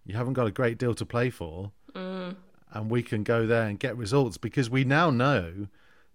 you 0.04 0.14
haven't 0.14 0.34
got 0.34 0.46
a 0.46 0.52
great 0.52 0.78
deal 0.78 0.94
to 0.94 1.04
play 1.04 1.30
for? 1.30 1.72
And 2.72 2.90
we 2.90 3.02
can 3.02 3.22
go 3.22 3.46
there 3.46 3.64
and 3.64 3.78
get 3.78 3.96
results 3.96 4.36
because 4.36 4.70
we 4.70 4.84
now 4.84 5.10
know 5.10 5.68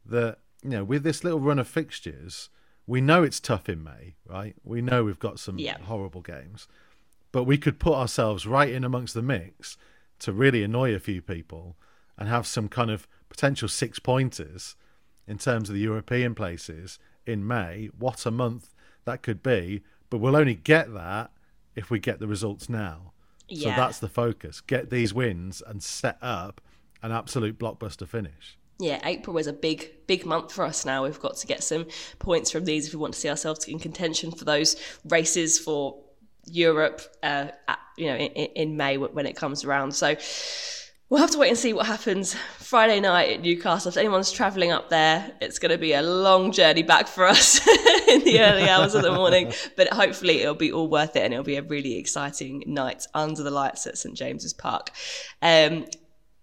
that 0.05 0.39
you 0.63 0.69
know 0.69 0.83
with 0.83 1.03
this 1.03 1.23
little 1.23 1.39
run 1.39 1.59
of 1.59 1.67
fixtures 1.67 2.49
we 2.87 3.01
know 3.01 3.23
it's 3.23 3.39
tough 3.39 3.67
in 3.67 3.83
May 3.83 4.15
right? 4.25 4.55
We 4.63 4.81
know 4.81 5.03
we've 5.03 5.19
got 5.19 5.39
some 5.39 5.57
yeah. 5.59 5.77
horrible 5.79 6.21
games 6.21 6.67
but 7.31 7.43
we 7.43 7.57
could 7.57 7.79
put 7.79 7.93
ourselves 7.93 8.47
right 8.47 8.69
in 8.69 8.83
amongst 8.83 9.13
the 9.13 9.21
mix 9.21 9.77
to 10.19 10.31
really 10.31 10.63
annoy 10.63 10.95
a 10.95 10.99
few 10.99 11.21
people 11.21 11.75
and 12.17 12.29
have 12.29 12.47
some 12.47 12.69
kind 12.69 12.89
of 12.89 13.07
potential 13.27 13.67
six 13.67 13.99
pointers 13.99 14.75
in 15.27 15.37
terms 15.37 15.67
of 15.67 15.75
the 15.75 15.81
European 15.81 16.33
places 16.33 16.97
in 17.25 17.45
May. 17.45 17.89
What 17.97 18.25
a 18.25 18.31
month 18.31 18.73
that 19.03 19.21
could 19.21 19.43
be 19.43 19.81
but 20.09 20.19
we'll 20.19 20.35
only 20.37 20.55
get 20.55 20.93
that 20.93 21.31
if 21.75 21.89
we 21.89 21.99
get 21.99 22.19
the 22.19 22.27
results 22.27 22.69
now 22.69 23.11
yeah. 23.47 23.75
So 23.75 23.81
that's 23.81 23.99
the 23.99 24.09
focus. 24.09 24.61
Get 24.61 24.89
these 24.89 25.13
wins 25.13 25.61
and 25.65 25.81
set 25.81 26.17
up 26.21 26.61
an 27.01 27.11
absolute 27.11 27.59
blockbuster 27.59 28.07
finish. 28.07 28.57
Yeah, 28.79 28.99
April 29.05 29.37
is 29.37 29.47
a 29.47 29.53
big, 29.53 29.89
big 30.05 30.25
month 30.25 30.51
for 30.51 30.65
us 30.65 30.85
now. 30.85 31.03
We've 31.03 31.19
got 31.19 31.37
to 31.37 31.47
get 31.47 31.63
some 31.63 31.87
points 32.19 32.51
from 32.51 32.65
these 32.65 32.87
if 32.87 32.93
we 32.93 32.99
want 32.99 33.13
to 33.13 33.19
see 33.19 33.29
ourselves 33.29 33.65
in 33.67 33.79
contention 33.79 34.31
for 34.31 34.43
those 34.43 34.75
races 35.05 35.57
for 35.57 35.97
Europe, 36.45 37.01
uh, 37.23 37.47
at, 37.67 37.79
you 37.97 38.07
know, 38.07 38.15
in, 38.15 38.31
in 38.31 38.77
May 38.77 38.97
when 38.97 39.25
it 39.25 39.35
comes 39.35 39.63
around. 39.63 39.93
So 39.93 40.15
we'll 41.09 41.19
have 41.19 41.31
to 41.31 41.37
wait 41.37 41.49
and 41.49 41.57
see 41.57 41.73
what 41.73 41.85
happens 41.85 42.33
Friday 42.57 42.99
night 42.99 43.29
at 43.29 43.41
Newcastle. 43.41 43.89
If 43.89 43.97
anyone's 43.97 44.31
travelling 44.31 44.71
up 44.71 44.89
there, 44.89 45.31
it's 45.39 45.59
going 45.59 45.71
to 45.71 45.77
be 45.77 45.93
a 45.93 46.01
long 46.01 46.51
journey 46.51 46.83
back 46.83 47.07
for 47.07 47.25
us 47.25 47.59
in 48.07 48.23
the 48.23 48.39
early 48.41 48.67
hours 48.67 48.95
of 48.95 49.03
the 49.03 49.11
morning. 49.11 49.53
But 49.77 49.89
hopefully, 49.89 50.41
it'll 50.41 50.55
be 50.55 50.71
all 50.71 50.89
worth 50.89 51.15
it 51.15 51.23
and 51.23 51.33
it'll 51.33 51.43
be 51.43 51.57
a 51.57 51.61
really 51.61 51.97
exciting 51.97 52.63
night 52.65 53.05
under 53.13 53.43
the 53.43 53.51
lights 53.51 53.85
at 53.85 53.97
St 53.97 54.15
James's 54.15 54.53
Park. 54.53 54.91
Um, 55.41 55.85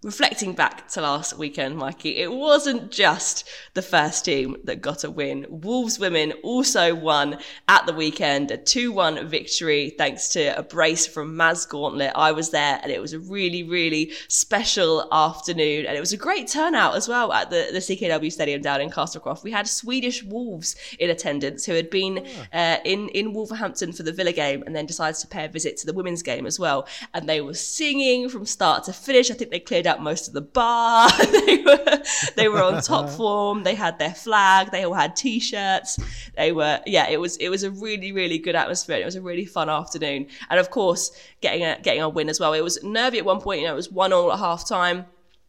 reflecting 0.03 0.53
back 0.53 0.87
to 0.89 1.01
last 1.01 1.37
weekend, 1.37 1.77
Mikey, 1.77 2.17
it 2.17 2.31
wasn't 2.31 2.91
just 2.91 3.47
the 3.73 3.81
first 3.81 4.25
team 4.25 4.57
that 4.65 4.81
got 4.81 5.03
a 5.03 5.09
win. 5.09 5.45
Wolves 5.49 5.97
women 5.97 6.33
also 6.43 6.93
won 6.93 7.37
at 7.69 7.85
the 7.85 7.93
weekend, 7.93 8.51
a 8.51 8.57
2-1 8.57 9.25
victory 9.25 9.91
thanks 9.91 10.27
to 10.29 10.57
a 10.57 10.61
brace 10.61 11.07
from 11.07 11.35
Maz 11.35 11.67
Gauntlet. 11.67 12.11
I 12.15 12.33
was 12.33 12.49
there 12.49 12.79
and 12.83 12.91
it 12.91 13.01
was 13.01 13.13
a 13.13 13.19
really, 13.19 13.63
really 13.63 14.11
special 14.27 15.07
afternoon 15.11 15.85
and 15.85 15.95
it 15.95 16.01
was 16.01 16.13
a 16.13 16.17
great 16.17 16.47
turnout 16.47 16.95
as 16.95 17.07
well 17.07 17.31
at 17.31 17.49
the, 17.49 17.69
the 17.71 17.79
CKW 17.79 18.31
Stadium 18.31 18.61
down 18.61 18.81
in 18.81 18.89
Castlecroft. 18.89 19.43
We 19.43 19.51
had 19.51 19.67
Swedish 19.67 20.23
Wolves 20.23 20.75
in 20.99 21.09
attendance 21.09 21.65
who 21.65 21.73
had 21.73 21.89
been 21.89 22.27
uh, 22.51 22.77
in, 22.83 23.07
in 23.09 23.33
Wolverhampton 23.33 23.93
for 23.93 24.03
the 24.03 24.11
Villa 24.11 24.33
game 24.33 24.63
and 24.65 24.75
then 24.75 24.85
decided 24.85 25.19
to 25.21 25.27
pay 25.27 25.45
a 25.45 25.49
visit 25.49 25.77
to 25.77 25.85
the 25.85 25.93
women's 25.93 26.21
game 26.21 26.45
as 26.45 26.59
well. 26.59 26.87
And 27.13 27.29
they 27.29 27.39
were 27.39 27.53
singing 27.53 28.27
from 28.27 28.45
start 28.45 28.83
to 28.85 28.93
finish. 28.93 29.31
I 29.31 29.33
think 29.33 29.51
they 29.51 29.59
cleared 29.59 29.87
out 29.87 29.92
out 29.93 30.01
most 30.01 30.27
of 30.27 30.33
the 30.33 30.41
bar. 30.41 31.09
they 31.31 31.63
were 31.65 32.03
they 32.35 32.47
were 32.47 32.63
on 32.63 32.81
top 32.81 33.09
form. 33.09 33.63
They 33.63 33.75
had 33.75 33.99
their 33.99 34.13
flag. 34.13 34.71
They 34.71 34.83
all 34.83 34.93
had 34.93 35.15
t-shirts. 35.15 35.99
They 36.35 36.51
were 36.51 36.81
yeah. 36.85 37.07
It 37.09 37.19
was 37.19 37.37
it 37.37 37.49
was 37.49 37.63
a 37.63 37.71
really 37.71 38.11
really 38.11 38.37
good 38.37 38.55
atmosphere. 38.55 38.97
It 38.97 39.05
was 39.05 39.15
a 39.15 39.21
really 39.21 39.45
fun 39.45 39.69
afternoon. 39.69 40.27
And 40.49 40.59
of 40.59 40.69
course, 40.69 41.11
getting 41.41 41.63
a 41.63 41.79
getting 41.81 42.01
a 42.01 42.09
win 42.09 42.29
as 42.29 42.39
well. 42.39 42.53
It 42.53 42.61
was 42.61 42.83
nervy 42.83 43.19
at 43.19 43.25
one 43.25 43.41
point. 43.41 43.61
You 43.61 43.67
know, 43.67 43.73
it 43.73 43.77
was 43.77 43.91
one 43.91 44.13
all 44.13 44.31
at 44.31 44.39
half 44.39 44.67
time. 44.67 45.05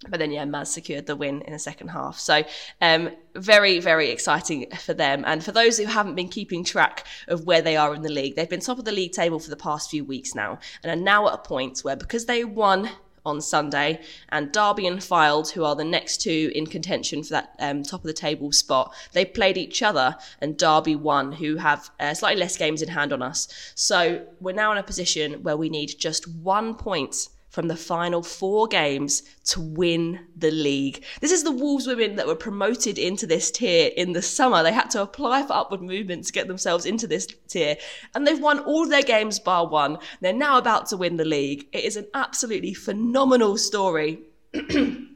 But 0.09 0.21
then, 0.21 0.31
yeah, 0.31 0.45
Maz 0.45 0.67
secured 0.67 1.07
the 1.07 1.17
win 1.17 1.43
in 1.43 1.53
the 1.53 1.59
second 1.59 1.89
half. 1.89 2.19
So, 2.19 2.45
um, 2.81 3.11
very, 3.35 3.81
very 3.81 4.11
exciting 4.11 4.71
for 4.79 4.93
them. 4.93 5.25
And 5.27 5.43
for 5.43 5.53
those 5.53 5.79
who 5.79 5.87
haven't 5.87 6.15
been 6.15 6.29
keeping 6.29 6.63
track 6.65 7.07
of 7.29 7.47
where 7.47 7.63
they 7.63 7.77
are 7.77 7.95
in 7.95 8.03
the 8.03 8.11
league, 8.11 8.37
they've 8.37 8.49
been 8.49 8.61
top 8.61 8.79
of 8.79 8.85
the 8.85 8.93
league 8.93 9.13
table 9.13 9.39
for 9.39 9.51
the 9.51 9.57
past 9.57 9.91
few 9.91 10.05
weeks 10.05 10.35
now 10.35 10.59
and 10.83 10.93
are 10.93 11.03
now 11.03 11.27
at 11.29 11.35
a 11.35 11.39
point 11.39 11.81
where 11.81 11.97
because 11.97 12.27
they 12.27 12.45
won 12.45 12.91
on 13.25 13.41
Sunday, 13.41 14.01
and 14.29 14.53
Derby 14.53 14.87
and 14.87 15.01
Fylde, 15.01 15.51
who 15.51 15.65
are 15.65 15.75
the 15.75 15.85
next 15.85 16.19
two 16.19 16.51
in 16.55 16.67
contention 16.67 17.23
for 17.23 17.31
that 17.31 17.55
um, 17.59 17.83
top 17.83 18.01
of 18.01 18.07
the 18.07 18.13
table 18.13 18.53
spot, 18.53 18.95
they 19.13 19.25
played 19.25 19.57
each 19.57 19.83
other, 19.83 20.17
and 20.41 20.59
Derby 20.59 20.97
won, 20.97 21.33
who 21.33 21.57
have 21.57 21.91
uh, 22.01 22.15
slightly 22.15 22.41
less 22.41 22.57
games 22.57 22.83
in 22.83 22.89
hand 22.89 23.13
on 23.13 23.23
us. 23.23 23.73
So 23.75 24.27
we're 24.41 24.53
now 24.53 24.73
in 24.73 24.79
a 24.79 24.83
position 24.83 25.43
where 25.43 25.57
we 25.57 25.69
need 25.69 25.95
just 25.99 26.29
one 26.29 26.75
point 26.75 27.29
from 27.55 27.69
the 27.69 27.77
final 27.77 28.21
four 28.21 28.67
games 28.67 29.23
to 29.45 29.61
win 29.61 30.19
the 30.37 30.51
league. 30.51 31.05
This 31.21 31.31
is 31.31 31.45
the 31.45 31.53
Wolves 31.53 31.87
women 31.87 32.17
that 32.17 32.27
were 32.27 32.35
promoted 32.35 32.99
into 32.99 33.29
this 33.29 33.49
tier 33.53 33.93
in 33.97 34.12
the 34.12 34.23
summer. 34.23 34.64
They 34.64 34.73
had 34.73 34.90
to 34.90 35.03
apply 35.03 35.45
for 35.45 35.53
upward 35.53 35.81
movement 35.81 36.25
to 36.25 36.33
get 36.33 36.49
themselves 36.49 36.85
into 36.85 37.07
this 37.07 37.29
tier, 37.47 37.77
and 38.12 38.27
they've 38.27 38.43
won 38.43 38.59
all 38.59 38.88
their 38.88 39.03
games 39.03 39.38
bar 39.38 39.69
one. 39.69 39.99
They're 40.21 40.33
now 40.33 40.59
about 40.59 40.87
to 40.88 40.97
win 40.97 41.17
the 41.17 41.25
league. 41.25 41.69
It 41.73 41.85
is 41.85 41.97
an 41.97 42.09
absolutely 42.12 42.75
phenomenal 42.75 43.57
story. 43.57 44.19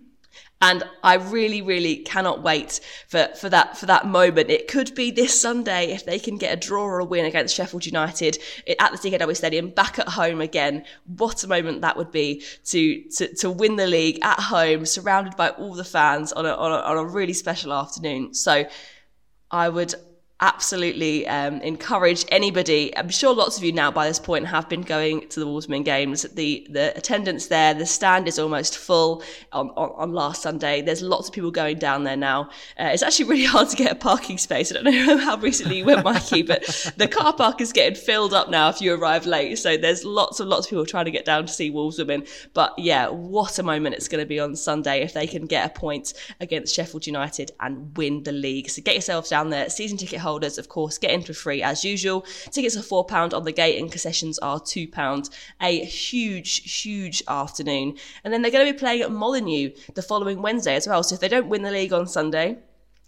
And 0.60 0.82
I 1.04 1.14
really, 1.14 1.62
really 1.62 1.96
cannot 1.98 2.42
wait 2.42 2.80
for, 3.06 3.28
for 3.36 3.48
that 3.48 3.76
for 3.76 3.86
that 3.86 4.06
moment. 4.06 4.50
It 4.50 4.66
could 4.66 4.92
be 4.94 5.12
this 5.12 5.40
Sunday 5.40 5.92
if 5.92 6.04
they 6.04 6.18
can 6.18 6.36
get 6.36 6.52
a 6.52 6.56
draw 6.56 6.84
or 6.84 6.98
a 6.98 7.04
win 7.04 7.24
against 7.26 7.54
Sheffield 7.54 7.86
United 7.86 8.38
at 8.80 8.90
the 8.90 8.98
CKW 8.98 9.36
Stadium, 9.36 9.70
back 9.70 10.00
at 10.00 10.08
home 10.08 10.40
again. 10.40 10.84
What 11.06 11.44
a 11.44 11.48
moment 11.48 11.82
that 11.82 11.96
would 11.96 12.10
be 12.10 12.42
to 12.66 13.02
to, 13.16 13.34
to 13.36 13.50
win 13.50 13.76
the 13.76 13.86
league 13.86 14.18
at 14.22 14.40
home, 14.40 14.84
surrounded 14.84 15.36
by 15.36 15.50
all 15.50 15.74
the 15.74 15.84
fans 15.84 16.32
on 16.32 16.44
a, 16.44 16.50
on 16.50 16.72
a, 16.72 16.76
on 16.76 16.98
a 16.98 17.04
really 17.04 17.34
special 17.34 17.72
afternoon. 17.72 18.34
So 18.34 18.64
I 19.50 19.68
would 19.68 19.94
absolutely 20.40 21.26
um, 21.26 21.60
encourage 21.62 22.24
anybody. 22.30 22.96
I'm 22.96 23.08
sure 23.08 23.34
lots 23.34 23.58
of 23.58 23.64
you 23.64 23.72
now 23.72 23.90
by 23.90 24.06
this 24.06 24.20
point 24.20 24.46
have 24.46 24.68
been 24.68 24.82
going 24.82 25.26
to 25.28 25.40
the 25.40 25.46
Wolverhampton 25.46 25.82
games. 25.82 26.22
The 26.22 26.66
the 26.70 26.96
attendance 26.96 27.48
there, 27.48 27.74
the 27.74 27.86
stand 27.86 28.28
is 28.28 28.38
almost 28.38 28.78
full 28.78 29.22
on, 29.52 29.70
on, 29.70 29.90
on 29.96 30.12
last 30.12 30.42
Sunday. 30.42 30.80
There's 30.80 31.02
lots 31.02 31.28
of 31.28 31.34
people 31.34 31.50
going 31.50 31.78
down 31.78 32.04
there 32.04 32.16
now. 32.16 32.50
Uh, 32.78 32.90
it's 32.92 33.02
actually 33.02 33.26
really 33.26 33.44
hard 33.56 33.68
to 33.70 33.76
get 33.76 33.90
a 33.90 33.96
parking 33.96 34.38
space. 34.38 34.70
I 34.70 34.80
don't 34.80 34.84
know 34.84 35.18
how 35.24 35.36
recently 35.38 35.78
you 35.78 35.84
went, 35.84 36.04
Mikey, 36.04 36.42
but 36.42 36.92
the 36.96 37.08
car 37.08 37.32
park 37.32 37.60
is 37.60 37.72
getting 37.72 37.96
filled 37.96 38.32
up 38.32 38.48
now 38.48 38.68
if 38.68 38.80
you 38.80 38.94
arrive 38.94 39.26
late. 39.26 39.58
So 39.58 39.76
there's 39.76 40.04
lots 40.04 40.38
and 40.38 40.48
lots 40.48 40.66
of 40.66 40.70
people 40.70 40.86
trying 40.86 41.06
to 41.06 41.10
get 41.10 41.24
down 41.24 41.46
to 41.46 41.52
see 41.52 41.70
Wolves 41.70 41.98
women. 41.98 42.24
But 42.54 42.78
yeah, 42.78 43.08
what 43.08 43.58
a 43.58 43.62
moment 43.64 43.96
it's 43.96 44.08
going 44.08 44.22
to 44.22 44.28
be 44.28 44.38
on 44.38 44.54
Sunday 44.54 45.02
if 45.02 45.14
they 45.14 45.26
can 45.26 45.46
get 45.46 45.66
a 45.66 45.78
point 45.78 46.14
against 46.40 46.74
Sheffield 46.74 47.06
United 47.06 47.50
and 47.60 47.96
win 47.96 48.22
the 48.22 48.32
league. 48.32 48.70
So 48.70 48.82
get 48.82 48.94
yourselves 48.94 49.30
down 49.30 49.50
there. 49.50 49.68
Season 49.68 49.98
ticket 49.98 50.20
holders, 50.28 50.58
of 50.58 50.68
course, 50.68 50.98
get 50.98 51.10
in 51.10 51.22
for 51.22 51.32
free 51.32 51.62
as 51.62 51.84
usual. 51.84 52.24
Tickets 52.50 52.76
are 52.76 52.80
£4 52.80 53.34
on 53.34 53.44
the 53.44 53.52
gate 53.52 53.78
and 53.78 53.90
concessions 53.90 54.38
are 54.38 54.60
£2. 54.60 55.30
A 55.60 55.84
huge, 55.84 56.82
huge 56.82 57.22
afternoon. 57.28 57.96
And 58.22 58.32
then 58.32 58.42
they're 58.42 58.50
going 58.50 58.66
to 58.66 58.72
be 58.72 58.78
playing 58.78 59.02
at 59.02 59.10
Molineux 59.10 59.70
the 59.94 60.02
following 60.02 60.42
Wednesday 60.42 60.76
as 60.76 60.86
well. 60.86 61.02
So 61.02 61.14
if 61.14 61.20
they 61.20 61.28
don't 61.28 61.48
win 61.48 61.62
the 61.62 61.70
league 61.70 61.92
on 61.92 62.06
Sunday, 62.06 62.58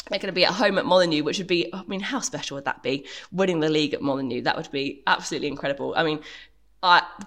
they're 0.08 0.18
going 0.18 0.32
to 0.32 0.32
be 0.32 0.44
at 0.44 0.54
home 0.54 0.78
at 0.78 0.86
Molineux, 0.86 1.22
which 1.22 1.38
would 1.38 1.46
be, 1.46 1.72
I 1.72 1.84
mean, 1.86 2.00
how 2.00 2.20
special 2.20 2.56
would 2.56 2.64
that 2.64 2.82
be? 2.82 3.06
Winning 3.30 3.60
the 3.60 3.68
league 3.68 3.94
at 3.94 4.02
Molineux, 4.02 4.42
that 4.42 4.56
would 4.56 4.70
be 4.70 5.02
absolutely 5.06 5.48
incredible. 5.48 5.94
I 5.96 6.02
mean, 6.02 6.20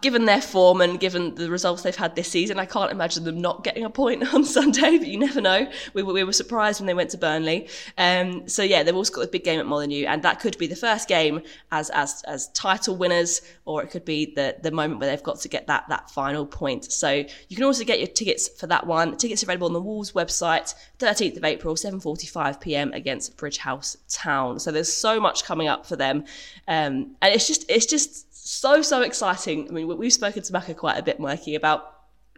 given 0.01 0.25
their 0.25 0.41
form 0.41 0.81
and 0.81 0.99
given 0.99 1.35
the 1.35 1.49
results 1.49 1.83
they've 1.83 1.95
had 1.95 2.15
this 2.15 2.27
season, 2.27 2.57
I 2.57 2.65
can't 2.65 2.91
imagine 2.91 3.23
them 3.23 3.39
not 3.39 3.63
getting 3.63 3.85
a 3.85 3.89
point 3.89 4.33
on 4.33 4.43
Sunday, 4.43 4.97
but 4.97 5.07
you 5.07 5.19
never 5.19 5.41
know. 5.41 5.69
We, 5.93 6.01
we 6.01 6.23
were 6.23 6.33
surprised 6.33 6.79
when 6.79 6.87
they 6.87 6.93
went 6.95 7.11
to 7.11 7.17
Burnley. 7.17 7.67
Um, 7.97 8.47
so 8.47 8.63
yeah, 8.63 8.81
they've 8.81 8.95
also 8.95 9.13
got 9.13 9.25
a 9.25 9.27
big 9.27 9.43
game 9.43 9.59
at 9.59 9.67
Molineux, 9.67 10.05
and 10.07 10.23
that 10.23 10.39
could 10.39 10.57
be 10.57 10.65
the 10.65 10.75
first 10.75 11.07
game 11.07 11.41
as 11.71 11.91
as 11.91 12.23
as 12.23 12.47
title 12.49 12.95
winners, 12.95 13.41
or 13.65 13.83
it 13.83 13.91
could 13.91 14.05
be 14.05 14.33
the 14.33 14.55
the 14.63 14.71
moment 14.71 14.99
where 14.99 15.09
they've 15.09 15.23
got 15.23 15.39
to 15.41 15.47
get 15.47 15.67
that 15.67 15.87
that 15.89 16.09
final 16.09 16.45
point. 16.47 16.91
So 16.91 17.11
you 17.11 17.55
can 17.55 17.63
also 17.63 17.83
get 17.83 17.99
your 17.99 18.07
tickets 18.07 18.47
for 18.47 18.65
that 18.67 18.87
one. 18.87 19.17
Tickets 19.17 19.43
are 19.43 19.45
available 19.45 19.67
on 19.67 19.73
the 19.73 19.81
Wolves 19.81 20.13
website, 20.13 20.73
13th 20.97 21.37
of 21.37 21.43
April, 21.43 21.75
7:45 21.75 22.59
p.m. 22.59 22.91
against 22.93 23.37
Brighouse 23.37 23.97
Town. 24.09 24.59
So 24.59 24.71
there's 24.71 24.91
so 24.91 25.19
much 25.19 25.45
coming 25.45 25.67
up 25.67 25.85
for 25.85 25.95
them, 25.95 26.25
um, 26.67 27.15
and 27.21 27.33
it's 27.33 27.45
just 27.45 27.69
it's 27.69 27.85
just 27.85 28.32
so 28.43 28.81
so 28.81 29.01
exciting. 29.01 29.67
I 29.69 29.71
mean, 29.71 29.97
we've 29.97 30.13
spoken 30.13 30.43
to 30.43 30.53
Maka 30.53 30.73
quite 30.73 30.97
a 30.97 31.03
bit, 31.03 31.19
Mikey, 31.19 31.55
about 31.55 31.95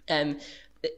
um, 0.10 0.38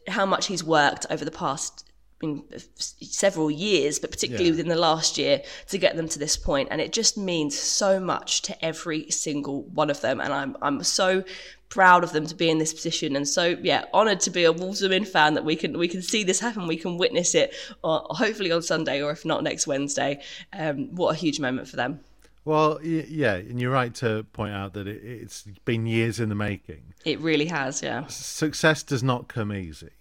how 0.08 0.26
much 0.26 0.48
he's 0.48 0.64
worked 0.64 1.06
over 1.10 1.24
the 1.24 1.32
past 1.32 1.90
in 2.22 2.44
several 2.76 3.50
years, 3.52 4.00
but 4.00 4.12
particularly 4.12 4.46
yeah. 4.46 4.52
within 4.52 4.68
the 4.68 4.76
last 4.76 5.18
year, 5.18 5.42
to 5.68 5.78
get 5.78 5.96
them 5.96 6.10
to 6.10 6.20
this 6.20 6.36
point. 6.36 6.68
And 6.72 6.82
it 6.82 6.92
just 6.92 7.18
means 7.18 7.58
so 7.58 8.00
much 8.00 8.42
to 8.44 8.66
every 8.66 9.10
single 9.12 9.64
one 9.64 9.90
of 9.90 10.02
them. 10.02 10.20
And 10.20 10.34
I'm 10.34 10.58
I'm 10.62 10.84
so 10.84 11.24
proud 11.70 12.04
of 12.04 12.12
them 12.12 12.26
to 12.26 12.36
be 12.36 12.50
in 12.50 12.58
this 12.60 12.74
position 12.74 13.16
and 13.18 13.28
so 13.28 13.58
yeah 13.62 13.84
honored 13.94 14.22
to 14.22 14.30
be 14.30 14.46
a 14.46 14.52
Wolves 14.54 14.82
women 14.82 15.04
fan 15.04 15.34
that 15.34 15.44
we 15.44 15.54
can 15.54 15.78
we 15.78 15.86
can 15.88 16.02
see 16.02 16.24
this 16.24 16.40
happen 16.40 16.66
we 16.66 16.78
can 16.78 16.98
witness 16.98 17.36
it 17.36 17.54
uh, 17.84 18.00
hopefully 18.16 18.54
on 18.54 18.62
Sunday 18.62 19.02
or 19.02 19.12
if 19.12 19.26
not 19.26 19.44
next 19.44 19.68
Wednesday 19.68 20.22
um, 20.54 20.96
what 20.96 21.14
a 21.14 21.20
huge 21.20 21.42
moment 21.42 21.68
for 21.68 21.76
them 21.76 22.00
well, 22.48 22.80
yeah, 22.82 23.34
and 23.34 23.60
you're 23.60 23.74
right 23.74 23.94
to 23.96 24.26
point 24.32 24.54
out 24.54 24.72
that 24.76 24.88
it, 24.88 25.04
it's 25.04 25.44
been 25.66 25.86
years 25.86 26.18
in 26.22 26.30
the 26.30 26.36
making. 26.36 26.94
It 27.04 27.20
really 27.20 27.48
has, 27.48 27.84
yeah. 27.84 28.08
Success 28.08 28.84
does 28.84 29.04
not 29.04 29.28
come 29.28 29.52
easy, 29.52 29.92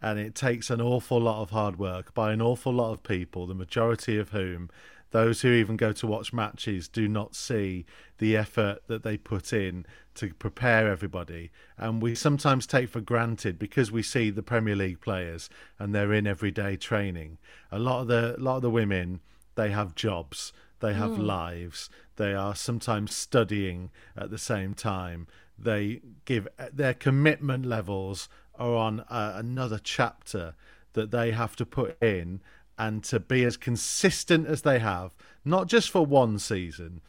and 0.00 0.18
it 0.18 0.34
takes 0.34 0.70
an 0.70 0.80
awful 0.80 1.20
lot 1.20 1.42
of 1.42 1.50
hard 1.50 1.78
work 1.78 2.14
by 2.14 2.32
an 2.32 2.40
awful 2.40 2.72
lot 2.72 2.92
of 2.92 3.02
people, 3.02 3.46
the 3.46 3.54
majority 3.54 4.16
of 4.16 4.30
whom, 4.30 4.70
those 5.10 5.42
who 5.42 5.52
even 5.52 5.76
go 5.76 5.92
to 5.92 6.06
watch 6.06 6.32
matches, 6.32 6.88
do 6.88 7.06
not 7.06 7.34
see 7.34 7.84
the 8.16 8.34
effort 8.34 8.78
that 8.86 9.02
they 9.02 9.18
put 9.18 9.52
in 9.52 9.84
to 10.14 10.32
prepare 10.32 10.90
everybody. 10.90 11.50
And 11.76 12.00
we 12.00 12.14
sometimes 12.14 12.66
take 12.66 12.88
for 12.88 13.02
granted 13.02 13.58
because 13.58 13.92
we 13.92 14.02
see 14.02 14.30
the 14.30 14.42
Premier 14.42 14.74
League 14.74 15.02
players 15.02 15.50
and 15.78 15.94
they're 15.94 16.14
in 16.14 16.26
everyday 16.26 16.76
training. 16.76 17.36
A 17.70 17.78
lot 17.78 18.00
of 18.00 18.08
the 18.08 18.36
a 18.38 18.40
lot 18.40 18.56
of 18.56 18.62
the 18.62 18.70
women, 18.70 19.20
they 19.54 19.70
have 19.70 19.94
jobs 19.94 20.54
they 20.80 20.94
have 20.94 21.12
mm. 21.12 21.24
lives. 21.24 21.88
They 22.16 22.34
are 22.34 22.54
sometimes 22.54 23.14
studying 23.14 23.90
at 24.16 24.30
the 24.30 24.38
same 24.38 24.74
time. 24.74 25.26
They 25.58 26.00
give 26.24 26.48
their 26.72 26.94
commitment 26.94 27.66
levels 27.66 28.28
are 28.54 28.74
on 28.74 29.00
uh, 29.00 29.34
another 29.36 29.80
chapter 29.82 30.54
that 30.92 31.10
they 31.10 31.32
have 31.32 31.56
to 31.56 31.66
put 31.66 32.00
in 32.02 32.40
and 32.78 33.04
to 33.04 33.20
be 33.20 33.44
as 33.44 33.56
consistent 33.56 34.46
as 34.46 34.62
they 34.62 34.78
have, 34.78 35.14
not 35.44 35.66
just 35.66 35.90
for 35.90 36.04
one 36.04 36.38
season, 36.38 37.00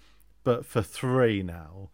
but 0.43 0.65
for 0.65 0.81
three 0.81 1.41
now, 1.41 1.89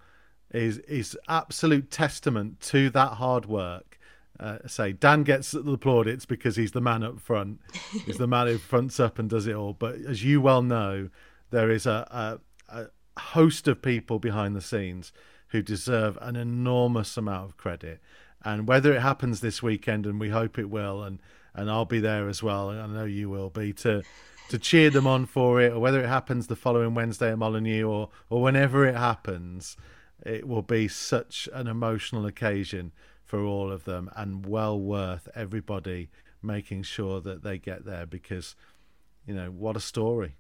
is 0.51 0.79
is 0.79 1.17
absolute 1.27 1.91
testament 1.91 2.59
to 2.61 2.89
that 2.91 3.13
hard 3.13 3.45
work. 3.45 3.99
Uh, 4.39 4.59
say 4.67 4.93
Dan 4.93 5.23
gets 5.23 5.51
the 5.51 5.77
plaudits 5.77 6.25
because 6.25 6.55
he's 6.55 6.71
the 6.71 6.81
man 6.81 7.03
up 7.03 7.19
front. 7.19 7.59
he's 8.05 8.17
the 8.17 8.27
man 8.27 8.47
who 8.47 8.57
fronts 8.57 8.99
up 8.99 9.19
and 9.19 9.29
does 9.29 9.47
it 9.47 9.55
all. 9.55 9.73
But 9.73 9.95
as 10.07 10.23
you 10.23 10.41
well 10.41 10.61
know, 10.61 11.09
there 11.49 11.69
is 11.69 11.86
a, 11.86 12.39
a, 12.69 12.77
a 12.77 13.19
host 13.19 13.67
of 13.67 13.81
people 13.81 14.19
behind 14.19 14.55
the 14.55 14.62
scenes 14.62 15.12
who 15.49 15.62
deserve 15.62 16.17
an 16.21 16.36
enormous 16.36 17.15
amount 17.17 17.49
of 17.49 17.57
credit. 17.57 18.01
And 18.43 18.67
whether 18.67 18.93
it 18.93 19.01
happens 19.01 19.39
this 19.39 19.63
weekend, 19.63 20.05
and 20.05 20.19
we 20.19 20.29
hope 20.29 20.60
it 20.60 20.69
will, 20.69 21.03
and, 21.03 21.19
and 21.53 21.69
I'll 21.69 21.86
be 21.86 21.99
there 21.99 22.27
as 22.27 22.43
well, 22.43 22.69
I 22.69 22.86
know 22.88 23.05
you 23.05 23.29
will 23.29 23.49
be, 23.49 23.73
to 23.73 24.03
to 24.49 24.57
cheer 24.57 24.89
them 24.89 25.05
on 25.05 25.25
for 25.25 25.62
it, 25.62 25.73
or 25.73 25.79
whether 25.79 26.01
it 26.01 26.07
happens 26.07 26.47
the 26.47 26.55
following 26.55 26.93
Wednesday 26.93 27.31
at 27.31 27.38
Molineux, 27.38 27.83
or, 27.83 28.10
or 28.29 28.41
whenever 28.41 28.86
it 28.86 28.95
happens, 28.95 29.75
it 30.25 30.47
will 30.47 30.62
be 30.62 30.88
such 30.88 31.49
an 31.53 31.67
emotional 31.67 32.25
occasion 32.25 32.91
for 33.23 33.43
all 33.43 33.71
of 33.71 33.83
them 33.83 34.10
and 34.15 34.45
well 34.45 34.79
worth 34.79 35.27
everybody 35.36 36.10
making 36.41 36.83
sure 36.83 37.19
that 37.19 37.43
they 37.43 37.57
get 37.57 37.86
there 37.86 38.05
because, 38.05 38.55
you 39.25 39.33
know, 39.33 39.51
what 39.51 39.75
a 39.75 39.81
story. 39.81 40.38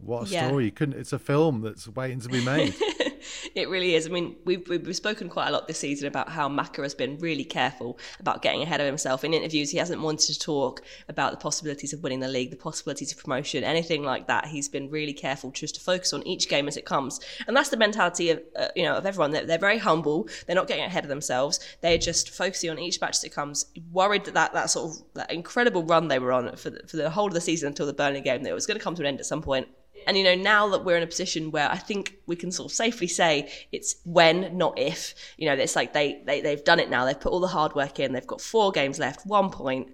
What 0.00 0.28
a 0.28 0.30
yeah. 0.30 0.46
story! 0.46 0.66
You 0.66 0.72
couldn't. 0.72 0.98
It's 0.98 1.12
a 1.12 1.18
film 1.18 1.60
that's 1.60 1.88
waiting 1.88 2.20
to 2.20 2.28
be 2.28 2.44
made. 2.44 2.74
it 3.54 3.68
really 3.68 3.94
is. 3.94 4.06
I 4.06 4.10
mean, 4.10 4.36
we've, 4.44 4.66
we've 4.68 4.94
spoken 4.94 5.28
quite 5.28 5.48
a 5.48 5.52
lot 5.52 5.66
this 5.66 5.78
season 5.78 6.08
about 6.08 6.28
how 6.28 6.48
Maka 6.48 6.82
has 6.82 6.94
been 6.94 7.18
really 7.18 7.44
careful 7.44 7.98
about 8.20 8.42
getting 8.42 8.62
ahead 8.62 8.80
of 8.80 8.86
himself. 8.86 9.24
In 9.24 9.34
interviews, 9.34 9.70
he 9.70 9.78
hasn't 9.78 10.00
wanted 10.00 10.32
to 10.32 10.38
talk 10.38 10.82
about 11.08 11.32
the 11.32 11.36
possibilities 11.36 11.92
of 11.92 12.02
winning 12.02 12.20
the 12.20 12.28
league, 12.28 12.50
the 12.50 12.56
possibilities 12.56 13.12
of 13.12 13.18
promotion, 13.18 13.64
anything 13.64 14.02
like 14.02 14.26
that. 14.26 14.46
He's 14.46 14.68
been 14.68 14.90
really 14.90 15.12
careful 15.12 15.50
just 15.50 15.74
to 15.76 15.80
focus 15.80 16.12
on 16.12 16.26
each 16.26 16.48
game 16.48 16.68
as 16.68 16.76
it 16.76 16.84
comes, 16.84 17.20
and 17.46 17.56
that's 17.56 17.70
the 17.70 17.76
mentality 17.76 18.30
of 18.30 18.40
uh, 18.56 18.68
you 18.74 18.84
know 18.84 18.96
of 18.96 19.06
everyone. 19.06 19.30
They're, 19.32 19.46
they're, 19.46 19.58
very 19.58 19.78
humble. 19.78 20.28
They're 20.46 20.56
not 20.56 20.68
getting 20.68 20.84
ahead 20.84 21.04
of 21.04 21.08
themselves. 21.08 21.58
They're 21.80 21.98
just 21.98 22.30
focusing 22.30 22.70
on 22.70 22.78
each 22.78 23.00
match 23.00 23.16
as 23.16 23.24
it 23.24 23.34
comes. 23.34 23.66
Worried 23.90 24.24
that 24.26 24.34
that, 24.34 24.52
that 24.52 24.70
sort 24.70 24.90
of 24.90 25.02
that 25.14 25.32
incredible 25.32 25.82
run 25.82 26.08
they 26.08 26.18
were 26.18 26.32
on 26.32 26.54
for 26.56 26.70
the, 26.70 26.86
for 26.86 26.96
the 26.96 27.10
whole 27.10 27.26
of 27.26 27.34
the 27.34 27.40
season 27.40 27.66
until 27.68 27.86
the 27.86 27.92
Burnley 27.92 28.20
game 28.20 28.42
that 28.44 28.50
it 28.50 28.54
was 28.54 28.66
going 28.66 28.78
to 28.78 28.84
come 28.84 28.94
to 28.94 29.02
an 29.02 29.06
end 29.06 29.18
at 29.18 29.26
some 29.26 29.42
point 29.42 29.66
and 30.08 30.16
you 30.16 30.24
know, 30.24 30.34
now 30.34 30.68
that 30.70 30.86
we're 30.86 30.96
in 30.96 31.02
a 31.02 31.06
position 31.06 31.50
where 31.50 31.70
I 31.70 31.76
think 31.76 32.16
we 32.26 32.34
can 32.34 32.50
sort 32.50 32.72
of 32.72 32.74
safely 32.74 33.06
say 33.06 33.52
it's 33.72 33.96
when, 34.04 34.56
not 34.56 34.78
if. 34.78 35.14
You 35.36 35.46
know, 35.46 35.52
it's 35.52 35.76
like 35.76 35.92
they, 35.92 36.22
they 36.24 36.40
they've 36.40 36.64
done 36.64 36.80
it 36.80 36.88
now. 36.88 37.04
They've 37.04 37.20
put 37.20 37.30
all 37.30 37.40
the 37.40 37.46
hard 37.46 37.74
work 37.74 38.00
in. 38.00 38.14
They've 38.14 38.26
got 38.26 38.40
four 38.40 38.72
games 38.72 38.98
left, 38.98 39.26
one 39.26 39.50
point. 39.50 39.90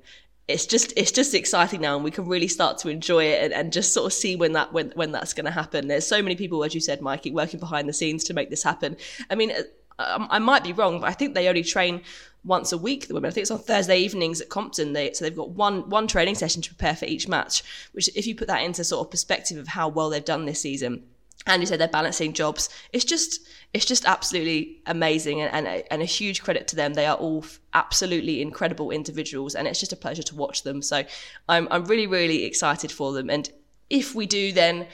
It's 0.46 0.66
just 0.66 0.92
it's 0.96 1.10
just 1.10 1.34
exciting 1.34 1.80
now, 1.80 1.96
and 1.96 2.04
we 2.04 2.12
can 2.12 2.28
really 2.28 2.46
start 2.46 2.78
to 2.78 2.90
enjoy 2.90 3.24
it 3.24 3.42
and, 3.42 3.52
and 3.52 3.72
just 3.72 3.92
sort 3.92 4.06
of 4.06 4.12
see 4.12 4.36
when 4.36 4.52
that 4.52 4.72
when 4.72 4.92
when 4.94 5.10
that's 5.10 5.34
going 5.34 5.46
to 5.46 5.50
happen. 5.50 5.88
There's 5.88 6.06
so 6.06 6.22
many 6.22 6.36
people, 6.36 6.62
as 6.62 6.76
you 6.76 6.80
said, 6.80 7.02
Mikey, 7.02 7.32
working 7.32 7.58
behind 7.58 7.88
the 7.88 7.92
scenes 7.92 8.22
to 8.24 8.34
make 8.34 8.50
this 8.50 8.62
happen. 8.62 8.96
I 9.30 9.34
mean, 9.34 9.52
I, 9.98 10.26
I 10.30 10.38
might 10.38 10.64
be 10.64 10.72
wrong, 10.72 11.00
but 11.00 11.08
I 11.08 11.12
think 11.12 11.34
they 11.34 11.48
only 11.48 11.64
train 11.64 12.02
once 12.44 12.72
a 12.72 12.78
week. 12.78 13.08
The 13.08 13.14
women, 13.14 13.28
I 13.28 13.32
think 13.32 13.42
it's 13.42 13.50
on 13.50 13.58
Thursday 13.58 13.98
evenings 13.98 14.40
at 14.40 14.48
Compton. 14.48 14.92
They 14.92 15.12
so 15.12 15.24
they've 15.24 15.36
got 15.36 15.50
one 15.50 15.88
one 15.88 16.06
training 16.06 16.34
session 16.34 16.62
to 16.62 16.70
prepare 16.74 16.96
for 16.96 17.06
each 17.06 17.28
match. 17.28 17.62
Which, 17.92 18.08
if 18.14 18.26
you 18.26 18.34
put 18.34 18.48
that 18.48 18.62
into 18.62 18.84
sort 18.84 19.06
of 19.06 19.10
perspective 19.10 19.58
of 19.58 19.68
how 19.68 19.88
well 19.88 20.10
they've 20.10 20.24
done 20.24 20.44
this 20.44 20.60
season, 20.60 21.04
and 21.46 21.62
you 21.62 21.66
said 21.66 21.78
they're 21.78 21.88
balancing 21.88 22.32
jobs. 22.32 22.68
It's 22.92 23.04
just 23.04 23.40
it's 23.72 23.84
just 23.84 24.04
absolutely 24.04 24.80
amazing 24.86 25.40
and, 25.40 25.66
and, 25.66 25.84
and 25.90 26.02
a 26.02 26.06
huge 26.06 26.42
credit 26.42 26.68
to 26.68 26.76
them. 26.76 26.94
They 26.94 27.06
are 27.06 27.16
all 27.16 27.44
absolutely 27.74 28.40
incredible 28.40 28.90
individuals, 28.90 29.54
and 29.54 29.66
it's 29.66 29.80
just 29.80 29.92
a 29.92 29.96
pleasure 29.96 30.22
to 30.22 30.36
watch 30.36 30.62
them. 30.62 30.82
So 30.82 31.04
I'm 31.48 31.68
I'm 31.70 31.84
really 31.84 32.06
really 32.06 32.44
excited 32.44 32.90
for 32.92 33.12
them. 33.12 33.30
And 33.30 33.50
if 33.90 34.14
we 34.14 34.26
do, 34.26 34.52
then 34.52 34.86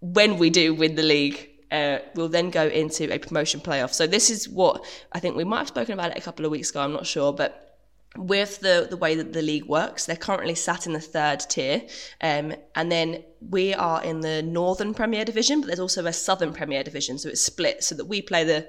when 0.00 0.38
we 0.38 0.48
do 0.50 0.74
win 0.74 0.94
the 0.94 1.02
league, 1.02 1.50
uh, 1.70 1.98
will 2.14 2.28
then 2.28 2.50
go 2.50 2.66
into 2.66 3.12
a 3.12 3.18
promotion 3.18 3.60
playoff. 3.60 3.92
So 3.92 4.06
this 4.06 4.30
is 4.30 4.48
what 4.48 4.84
I 5.12 5.20
think 5.20 5.36
we 5.36 5.44
might 5.44 5.58
have 5.58 5.68
spoken 5.68 5.94
about 5.94 6.10
it 6.12 6.18
a 6.18 6.20
couple 6.20 6.44
of 6.44 6.50
weeks 6.50 6.70
ago. 6.70 6.80
I'm 6.80 6.92
not 6.92 7.06
sure, 7.06 7.32
but 7.32 7.64
with 8.16 8.60
the 8.60 8.86
the 8.88 8.96
way 8.96 9.14
that 9.14 9.32
the 9.32 9.42
league 9.42 9.66
works, 9.66 10.06
they're 10.06 10.16
currently 10.16 10.54
sat 10.54 10.86
in 10.86 10.92
the 10.92 11.00
third 11.00 11.40
tier, 11.40 11.82
um, 12.20 12.54
and 12.74 12.90
then 12.90 13.22
we 13.50 13.74
are 13.74 14.02
in 14.02 14.20
the 14.20 14.42
Northern 14.42 14.94
Premier 14.94 15.24
Division, 15.24 15.60
but 15.60 15.66
there's 15.66 15.78
also 15.78 16.04
a 16.06 16.12
Southern 16.12 16.52
Premier 16.52 16.82
Division, 16.82 17.18
so 17.18 17.28
it's 17.28 17.42
split 17.42 17.84
so 17.84 17.94
that 17.94 18.06
we 18.06 18.22
play 18.22 18.44
the 18.44 18.66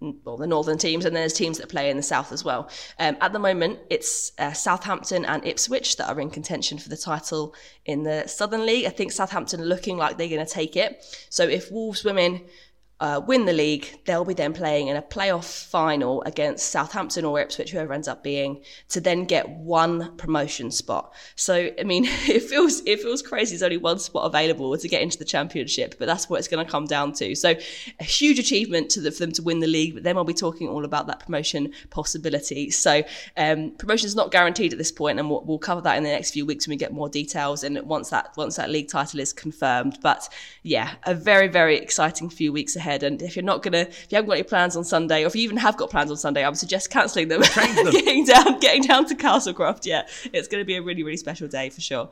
well, 0.00 0.36
the 0.36 0.46
northern 0.46 0.76
teams, 0.78 1.04
and 1.04 1.16
then 1.16 1.22
there's 1.22 1.32
teams 1.32 1.58
that 1.58 1.68
play 1.68 1.90
in 1.90 1.96
the 1.96 2.02
south 2.02 2.32
as 2.32 2.44
well. 2.44 2.68
Um, 2.98 3.16
at 3.20 3.32
the 3.32 3.38
moment, 3.38 3.78
it's 3.88 4.32
uh, 4.38 4.52
Southampton 4.52 5.24
and 5.24 5.44
Ipswich 5.46 5.96
that 5.96 6.08
are 6.08 6.20
in 6.20 6.30
contention 6.30 6.78
for 6.78 6.88
the 6.88 6.96
title 6.96 7.54
in 7.86 8.02
the 8.02 8.26
Southern 8.26 8.66
League. 8.66 8.86
I 8.86 8.90
think 8.90 9.12
Southampton 9.12 9.64
looking 9.64 9.96
like 9.96 10.18
they're 10.18 10.28
going 10.28 10.44
to 10.44 10.52
take 10.52 10.76
it. 10.76 11.02
So 11.30 11.44
if 11.44 11.70
Wolves 11.70 12.04
women 12.04 12.44
uh, 12.98 13.20
win 13.26 13.44
the 13.44 13.52
league, 13.52 14.00
they'll 14.06 14.24
be 14.24 14.32
then 14.32 14.54
playing 14.54 14.88
in 14.88 14.96
a 14.96 15.02
playoff 15.02 15.66
final 15.66 16.22
against 16.22 16.70
Southampton 16.70 17.26
or 17.26 17.38
Ipswich, 17.38 17.70
whoever 17.70 17.92
ends 17.92 18.08
up 18.08 18.22
being, 18.22 18.62
to 18.88 19.02
then 19.02 19.24
get 19.24 19.46
one 19.50 20.16
promotion 20.16 20.70
spot. 20.70 21.12
So, 21.34 21.70
I 21.78 21.82
mean, 21.82 22.04
it 22.08 22.42
feels 22.42 22.80
it 22.86 23.00
feels 23.00 23.20
crazy. 23.20 23.50
There's 23.52 23.62
only 23.62 23.76
one 23.76 23.98
spot 23.98 24.24
available 24.24 24.76
to 24.78 24.88
get 24.88 25.02
into 25.02 25.18
the 25.18 25.26
championship, 25.26 25.96
but 25.98 26.06
that's 26.06 26.30
what 26.30 26.38
it's 26.38 26.48
going 26.48 26.64
to 26.64 26.70
come 26.70 26.86
down 26.86 27.12
to. 27.14 27.34
So, 27.34 27.54
a 28.00 28.04
huge 28.04 28.38
achievement 28.38 28.94
the, 28.94 29.10
for 29.10 29.18
them 29.18 29.32
to 29.32 29.42
win 29.42 29.60
the 29.60 29.66
league. 29.66 29.92
But 29.92 30.02
then 30.02 30.14
we'll 30.14 30.24
be 30.24 30.32
talking 30.32 30.68
all 30.68 30.86
about 30.86 31.06
that 31.08 31.20
promotion 31.20 31.72
possibility. 31.90 32.70
So, 32.70 33.02
um, 33.36 33.72
promotion 33.72 34.06
is 34.06 34.16
not 34.16 34.30
guaranteed 34.30 34.72
at 34.72 34.78
this 34.78 34.92
point, 34.92 35.18
and 35.18 35.28
we'll, 35.28 35.42
we'll 35.44 35.58
cover 35.58 35.82
that 35.82 35.98
in 35.98 36.02
the 36.02 36.08
next 36.10 36.30
few 36.30 36.46
weeks 36.46 36.66
when 36.66 36.72
we 36.72 36.78
get 36.78 36.94
more 36.94 37.10
details 37.10 37.62
and 37.62 37.78
once 37.82 38.08
that 38.08 38.32
once 38.38 38.56
that 38.56 38.70
league 38.70 38.88
title 38.88 39.20
is 39.20 39.34
confirmed. 39.34 39.98
But 40.00 40.30
yeah, 40.62 40.94
a 41.04 41.14
very 41.14 41.48
very 41.48 41.76
exciting 41.76 42.30
few 42.30 42.54
weeks 42.54 42.74
ahead 42.74 42.85
ahead. 42.86 43.02
And 43.02 43.20
if 43.20 43.36
you're 43.36 43.44
not 43.44 43.62
gonna, 43.62 43.78
if 43.78 44.06
you 44.10 44.16
haven't 44.16 44.28
got 44.28 44.34
any 44.34 44.42
plans 44.42 44.76
on 44.76 44.84
Sunday, 44.84 45.24
or 45.24 45.26
if 45.26 45.36
you 45.36 45.42
even 45.42 45.56
have 45.58 45.76
got 45.76 45.90
plans 45.90 46.10
on 46.10 46.16
Sunday, 46.16 46.44
I 46.44 46.48
would 46.48 46.58
suggest 46.58 46.90
cancelling 46.90 47.28
them, 47.28 47.40
them. 47.54 47.90
getting 47.90 48.24
down, 48.24 48.58
getting 48.60 48.82
down 48.82 49.06
to 49.06 49.14
Castlecroft. 49.14 49.84
Yeah, 49.84 50.06
it's 50.32 50.48
going 50.48 50.60
to 50.60 50.64
be 50.64 50.76
a 50.76 50.82
really, 50.82 51.02
really 51.02 51.16
special 51.16 51.48
day 51.48 51.70
for 51.70 51.80
sure. 51.80 52.08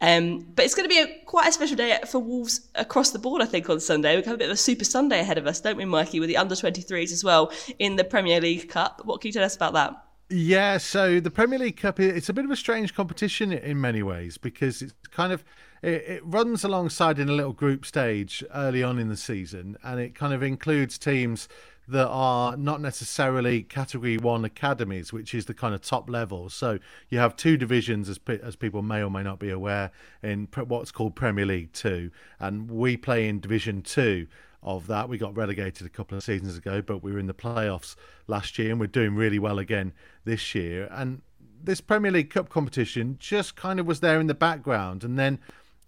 Um, 0.00 0.46
but 0.54 0.64
it's 0.64 0.74
going 0.74 0.88
to 0.88 0.94
be 0.94 1.00
a, 1.00 1.24
quite 1.24 1.48
a 1.48 1.52
special 1.52 1.76
day 1.76 1.98
for 2.06 2.18
Wolves 2.18 2.68
across 2.74 3.10
the 3.10 3.18
board, 3.18 3.40
I 3.40 3.46
think, 3.46 3.70
on 3.70 3.80
Sunday. 3.80 4.10
We 4.10 4.16
have 4.16 4.24
got 4.26 4.34
a 4.34 4.38
bit 4.38 4.48
of 4.48 4.54
a 4.54 4.56
Super 4.56 4.84
Sunday 4.84 5.20
ahead 5.20 5.38
of 5.38 5.46
us, 5.46 5.60
don't 5.60 5.76
we, 5.76 5.84
Mikey, 5.84 6.20
with 6.20 6.28
the 6.28 6.36
under 6.36 6.54
23s 6.54 7.12
as 7.12 7.24
well 7.24 7.50
in 7.78 7.96
the 7.96 8.04
Premier 8.04 8.40
League 8.40 8.68
Cup. 8.68 9.02
What 9.04 9.20
can 9.20 9.28
you 9.28 9.32
tell 9.32 9.44
us 9.44 9.56
about 9.56 9.72
that? 9.72 10.02
Yeah, 10.28 10.78
so 10.78 11.20
the 11.20 11.30
Premier 11.30 11.58
League 11.58 11.76
Cup, 11.76 12.00
it's 12.00 12.28
a 12.28 12.32
bit 12.32 12.44
of 12.44 12.50
a 12.50 12.56
strange 12.56 12.94
competition 12.94 13.52
in 13.52 13.80
many 13.80 14.02
ways 14.02 14.36
because 14.36 14.82
it's 14.82 14.92
kind 15.10 15.32
of 15.32 15.44
it, 15.82 16.02
it, 16.06 16.22
runs 16.24 16.64
alongside 16.64 17.18
in 17.18 17.28
a 17.28 17.32
little 17.32 17.52
group 17.52 17.84
stage 17.84 18.44
early 18.54 18.82
on 18.82 18.98
in 18.98 19.08
the 19.08 19.16
season, 19.16 19.76
and 19.82 20.00
it 20.00 20.14
kind 20.14 20.32
of 20.32 20.42
includes 20.42 20.98
teams 20.98 21.48
that 21.88 22.08
are 22.08 22.56
not 22.56 22.80
necessarily 22.80 23.62
category 23.62 24.18
one 24.18 24.44
academies, 24.44 25.12
which 25.12 25.34
is 25.34 25.46
the 25.46 25.54
kind 25.54 25.74
of 25.74 25.80
top 25.80 26.10
level. 26.10 26.48
So 26.48 26.78
you 27.10 27.18
have 27.18 27.36
two 27.36 27.56
divisions, 27.56 28.08
as 28.08 28.18
as 28.42 28.56
people 28.56 28.82
may 28.82 29.02
or 29.02 29.10
may 29.10 29.22
not 29.22 29.38
be 29.38 29.50
aware, 29.50 29.90
in 30.22 30.48
what's 30.66 30.90
called 30.90 31.14
Premier 31.14 31.46
League 31.46 31.72
Two, 31.72 32.10
and 32.40 32.70
we 32.70 32.96
play 32.96 33.28
in 33.28 33.40
Division 33.40 33.82
Two 33.82 34.26
of 34.62 34.88
that. 34.88 35.08
We 35.08 35.18
got 35.18 35.36
relegated 35.36 35.86
a 35.86 35.90
couple 35.90 36.16
of 36.16 36.24
seasons 36.24 36.56
ago, 36.56 36.82
but 36.82 37.02
we 37.02 37.12
were 37.12 37.20
in 37.20 37.26
the 37.26 37.34
playoffs 37.34 37.94
last 38.26 38.58
year, 38.58 38.70
and 38.70 38.80
we're 38.80 38.86
doing 38.88 39.14
really 39.14 39.38
well 39.38 39.58
again 39.58 39.92
this 40.24 40.54
year. 40.54 40.88
And 40.90 41.22
this 41.62 41.80
Premier 41.80 42.10
League 42.10 42.30
Cup 42.30 42.48
competition 42.48 43.16
just 43.20 43.54
kind 43.54 43.78
of 43.78 43.86
was 43.86 44.00
there 44.00 44.20
in 44.20 44.26
the 44.26 44.34
background, 44.34 45.04
and 45.04 45.18
then 45.18 45.38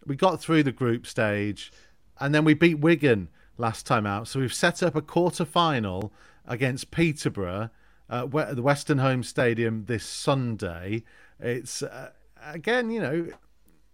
we 0.08 0.16
got 0.16 0.40
through 0.40 0.62
the 0.62 0.72
group 0.72 1.06
stage, 1.06 1.72
and 2.18 2.34
then 2.34 2.44
we 2.44 2.54
beat 2.54 2.80
Wigan 2.80 3.28
last 3.56 3.86
time 3.86 4.06
out. 4.06 4.26
So 4.28 4.40
we've 4.40 4.54
set 4.54 4.82
up 4.82 4.96
a 4.96 5.02
quarter 5.02 5.44
final 5.44 6.12
against 6.46 6.90
Peterborough 6.90 7.70
at 8.08 8.56
the 8.56 8.62
Western 8.62 8.98
Home 8.98 9.22
Stadium 9.22 9.84
this 9.84 10.04
Sunday. 10.04 11.04
It's 11.38 11.82
uh, 11.82 12.10
again, 12.42 12.90
you 12.90 13.00
know, 13.00 13.26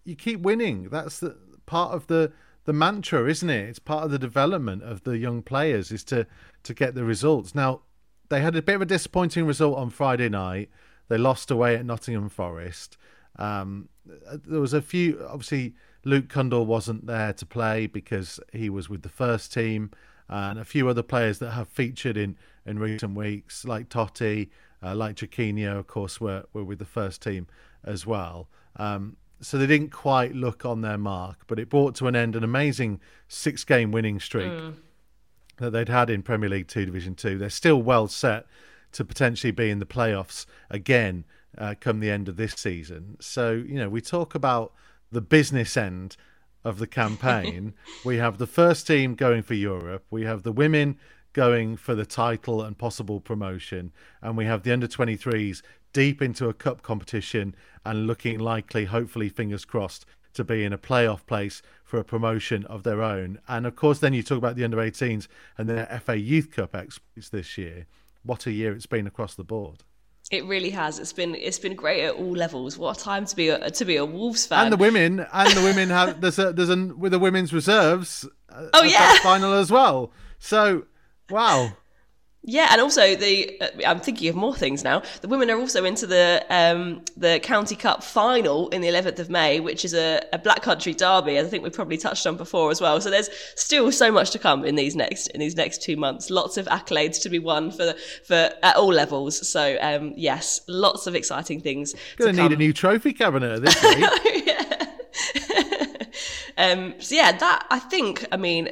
you 0.04 0.14
keep 0.14 0.40
winning. 0.40 0.88
That's 0.90 1.20
the 1.20 1.36
part 1.66 1.92
of 1.92 2.06
the 2.06 2.32
the 2.64 2.72
mantra, 2.72 3.28
isn't 3.28 3.50
it? 3.50 3.68
It's 3.68 3.78
part 3.78 4.04
of 4.04 4.10
the 4.10 4.18
development 4.18 4.82
of 4.82 5.02
the 5.02 5.18
young 5.18 5.42
players 5.42 5.90
is 5.90 6.04
to 6.04 6.26
to 6.62 6.74
get 6.74 6.94
the 6.94 7.04
results. 7.04 7.54
Now, 7.54 7.80
they 8.28 8.40
had 8.40 8.56
a 8.56 8.62
bit 8.62 8.76
of 8.76 8.82
a 8.82 8.86
disappointing 8.86 9.46
result 9.46 9.76
on 9.76 9.90
Friday 9.90 10.28
night. 10.28 10.70
They 11.08 11.18
lost 11.18 11.50
away 11.50 11.74
at 11.76 11.84
Nottingham 11.84 12.30
Forest. 12.30 12.96
Um, 13.36 13.88
there 14.06 14.60
was 14.60 14.72
a 14.72 14.80
few, 14.80 15.26
obviously, 15.28 15.74
Luke 16.04 16.28
Cundle 16.28 16.66
wasn't 16.66 17.06
there 17.06 17.32
to 17.32 17.46
play 17.46 17.86
because 17.86 18.38
he 18.52 18.68
was 18.68 18.88
with 18.88 19.02
the 19.02 19.08
first 19.08 19.52
team, 19.52 19.90
and 20.28 20.58
a 20.58 20.64
few 20.64 20.88
other 20.88 21.02
players 21.02 21.38
that 21.38 21.50
have 21.50 21.68
featured 21.68 22.16
in, 22.16 22.36
in 22.66 22.78
recent 22.78 23.14
weeks, 23.14 23.64
like 23.64 23.88
Toti, 23.88 24.50
uh, 24.82 24.94
like 24.94 25.16
Chiquinho, 25.16 25.78
of 25.78 25.86
course, 25.86 26.20
were, 26.20 26.44
were 26.52 26.64
with 26.64 26.78
the 26.78 26.84
first 26.84 27.22
team 27.22 27.46
as 27.82 28.06
well. 28.06 28.48
Um, 28.76 29.16
so 29.40 29.58
they 29.58 29.66
didn't 29.66 29.90
quite 29.90 30.34
look 30.34 30.64
on 30.64 30.80
their 30.80 30.98
mark, 30.98 31.44
but 31.46 31.58
it 31.58 31.68
brought 31.68 31.94
to 31.96 32.06
an 32.06 32.16
end 32.16 32.36
an 32.36 32.44
amazing 32.44 33.00
six 33.28 33.64
game 33.64 33.90
winning 33.92 34.20
streak 34.20 34.50
mm. 34.50 34.74
that 35.58 35.70
they'd 35.70 35.88
had 35.88 36.08
in 36.08 36.22
Premier 36.22 36.48
League 36.48 36.68
Two 36.68 36.86
Division 36.86 37.14
Two. 37.14 37.36
They're 37.36 37.50
still 37.50 37.82
well 37.82 38.08
set 38.08 38.46
to 38.92 39.04
potentially 39.04 39.50
be 39.50 39.70
in 39.70 39.80
the 39.80 39.86
playoffs 39.86 40.46
again 40.70 41.24
uh, 41.58 41.74
come 41.78 42.00
the 42.00 42.10
end 42.10 42.28
of 42.28 42.36
this 42.36 42.54
season. 42.54 43.16
So, 43.20 43.52
you 43.52 43.74
know, 43.74 43.88
we 43.88 44.00
talk 44.00 44.34
about 44.34 44.72
the 45.14 45.20
business 45.20 45.76
end 45.76 46.16
of 46.64 46.78
the 46.78 46.86
campaign. 46.86 47.74
we 48.04 48.16
have 48.16 48.38
the 48.38 48.46
first 48.46 48.86
team 48.86 49.14
going 49.14 49.42
for 49.42 49.54
Europe. 49.54 50.04
We 50.10 50.24
have 50.24 50.42
the 50.42 50.52
women 50.52 50.98
going 51.32 51.76
for 51.76 51.94
the 51.94 52.06
title 52.06 52.62
and 52.62 52.76
possible 52.76 53.20
promotion. 53.20 53.92
And 54.22 54.36
we 54.36 54.44
have 54.44 54.62
the 54.62 54.72
under 54.72 54.86
23s 54.86 55.62
deep 55.92 56.20
into 56.20 56.48
a 56.48 56.54
cup 56.54 56.82
competition 56.82 57.54
and 57.84 58.06
looking 58.06 58.38
likely, 58.38 58.84
hopefully, 58.86 59.28
fingers 59.28 59.64
crossed, 59.64 60.06
to 60.34 60.44
be 60.44 60.64
in 60.64 60.72
a 60.72 60.78
playoff 60.78 61.24
place 61.26 61.62
for 61.84 61.98
a 61.98 62.04
promotion 62.04 62.64
of 62.66 62.82
their 62.82 63.02
own. 63.02 63.38
And 63.46 63.66
of 63.66 63.76
course, 63.76 64.00
then 64.00 64.12
you 64.12 64.22
talk 64.22 64.38
about 64.38 64.56
the 64.56 64.64
under 64.64 64.78
18s 64.78 65.28
and 65.56 65.68
their 65.68 65.86
FA 66.04 66.18
Youth 66.18 66.50
Cup 66.50 66.74
exploits 66.74 67.28
this 67.28 67.56
year. 67.56 67.86
What 68.24 68.46
a 68.46 68.52
year 68.52 68.72
it's 68.72 68.86
been 68.86 69.06
across 69.06 69.34
the 69.34 69.44
board. 69.44 69.84
It 70.34 70.44
really 70.46 70.70
has. 70.70 70.98
It's 70.98 71.12
been 71.12 71.34
it's 71.34 71.58
been 71.58 71.74
great 71.74 72.04
at 72.04 72.14
all 72.14 72.32
levels. 72.32 72.76
What 72.76 72.98
a 72.98 73.00
time 73.00 73.24
to 73.24 73.36
be 73.36 73.50
a, 73.50 73.70
to 73.70 73.84
be 73.84 73.96
a 73.96 74.04
Wolves 74.04 74.46
fan. 74.46 74.64
And 74.64 74.72
the 74.72 74.76
women 74.76 75.26
and 75.32 75.50
the 75.52 75.62
women 75.62 75.90
have 75.90 76.20
there's 76.20 76.38
a 76.38 76.52
there's 76.52 76.70
a 76.70 76.76
with 76.76 77.12
the 77.12 77.18
women's 77.18 77.52
reserves. 77.52 78.26
Uh, 78.50 78.66
oh 78.74 78.82
yeah, 78.82 79.16
final 79.22 79.52
as 79.52 79.70
well. 79.70 80.12
So 80.38 80.86
wow. 81.30 81.76
Yeah, 82.46 82.68
and 82.70 82.80
also 82.80 83.16
the 83.16 83.58
uh, 83.58 83.68
I'm 83.86 84.00
thinking 84.00 84.28
of 84.28 84.36
more 84.36 84.54
things 84.54 84.84
now. 84.84 85.02
The 85.22 85.28
women 85.28 85.50
are 85.50 85.58
also 85.58 85.86
into 85.86 86.06
the 86.06 86.44
um, 86.50 87.02
the 87.16 87.40
County 87.42 87.74
Cup 87.74 88.04
final 88.04 88.68
in 88.68 88.82
the 88.82 88.88
11th 88.88 89.18
of 89.18 89.30
May, 89.30 89.60
which 89.60 89.82
is 89.82 89.94
a, 89.94 90.22
a 90.30 90.38
Black 90.38 90.60
Country 90.60 90.92
derby. 90.92 91.38
As 91.38 91.46
I 91.46 91.50
think 91.50 91.62
we've 91.62 91.72
probably 91.72 91.96
touched 91.96 92.26
on 92.26 92.36
before 92.36 92.70
as 92.70 92.82
well. 92.82 93.00
So 93.00 93.08
there's 93.08 93.30
still 93.56 93.90
so 93.90 94.12
much 94.12 94.30
to 94.32 94.38
come 94.38 94.62
in 94.62 94.74
these 94.74 94.94
next 94.94 95.28
in 95.28 95.40
these 95.40 95.56
next 95.56 95.82
two 95.82 95.96
months. 95.96 96.28
Lots 96.28 96.58
of 96.58 96.66
accolades 96.66 97.22
to 97.22 97.30
be 97.30 97.38
won 97.38 97.70
for 97.70 97.94
for 98.26 98.50
at 98.62 98.76
all 98.76 98.92
levels. 98.92 99.48
So 99.48 99.78
um, 99.80 100.12
yes, 100.14 100.60
lots 100.68 101.06
of 101.06 101.14
exciting 101.14 101.62
things. 101.62 101.94
Going 102.16 102.36
to 102.36 102.42
need 102.42 102.52
a 102.52 102.56
new 102.56 102.74
trophy 102.74 103.14
cabinet 103.14 103.62
this 103.62 103.82
week. 103.82 104.50
um, 106.58 106.94
so 106.98 107.14
yeah, 107.14 107.32
that 107.32 107.66
I 107.70 107.78
think. 107.78 108.26
I 108.30 108.36
mean. 108.36 108.68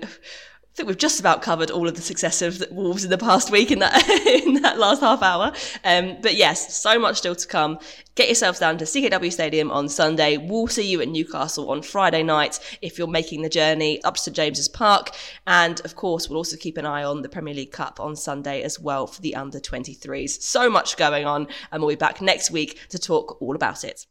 Think 0.82 0.88
we've 0.88 0.98
just 0.98 1.20
about 1.20 1.42
covered 1.42 1.70
all 1.70 1.86
of 1.86 1.94
the 1.94 2.02
success 2.02 2.42
of 2.42 2.60
Wolves 2.72 3.04
in 3.04 3.10
the 3.10 3.16
past 3.16 3.52
week 3.52 3.70
in 3.70 3.78
that 3.78 4.08
in 4.44 4.62
that 4.62 4.80
last 4.80 4.98
half 4.98 5.22
hour. 5.22 5.52
Um, 5.84 6.16
but 6.20 6.34
yes, 6.34 6.76
so 6.76 6.98
much 6.98 7.18
still 7.18 7.36
to 7.36 7.46
come. 7.46 7.78
Get 8.16 8.26
yourselves 8.26 8.58
down 8.58 8.78
to 8.78 8.84
CKW 8.84 9.32
Stadium 9.32 9.70
on 9.70 9.88
Sunday. 9.88 10.38
We'll 10.38 10.66
see 10.66 10.90
you 10.90 11.00
at 11.00 11.06
Newcastle 11.06 11.70
on 11.70 11.82
Friday 11.82 12.24
night 12.24 12.58
if 12.82 12.98
you're 12.98 13.06
making 13.06 13.42
the 13.42 13.48
journey 13.48 14.02
up 14.02 14.16
to 14.16 14.22
St 14.22 14.34
James's 14.34 14.68
Park. 14.68 15.10
And 15.46 15.80
of 15.82 15.94
course, 15.94 16.28
we'll 16.28 16.38
also 16.38 16.56
keep 16.56 16.76
an 16.78 16.84
eye 16.84 17.04
on 17.04 17.22
the 17.22 17.28
Premier 17.28 17.54
League 17.54 17.70
Cup 17.70 18.00
on 18.00 18.16
Sunday 18.16 18.64
as 18.64 18.80
well 18.80 19.06
for 19.06 19.22
the 19.22 19.36
under 19.36 19.60
23s. 19.60 20.42
So 20.42 20.68
much 20.68 20.96
going 20.96 21.26
on, 21.26 21.46
and 21.70 21.80
we'll 21.80 21.90
be 21.90 21.94
back 21.94 22.20
next 22.20 22.50
week 22.50 22.76
to 22.88 22.98
talk 22.98 23.40
all 23.40 23.54
about 23.54 23.84
it. 23.84 24.04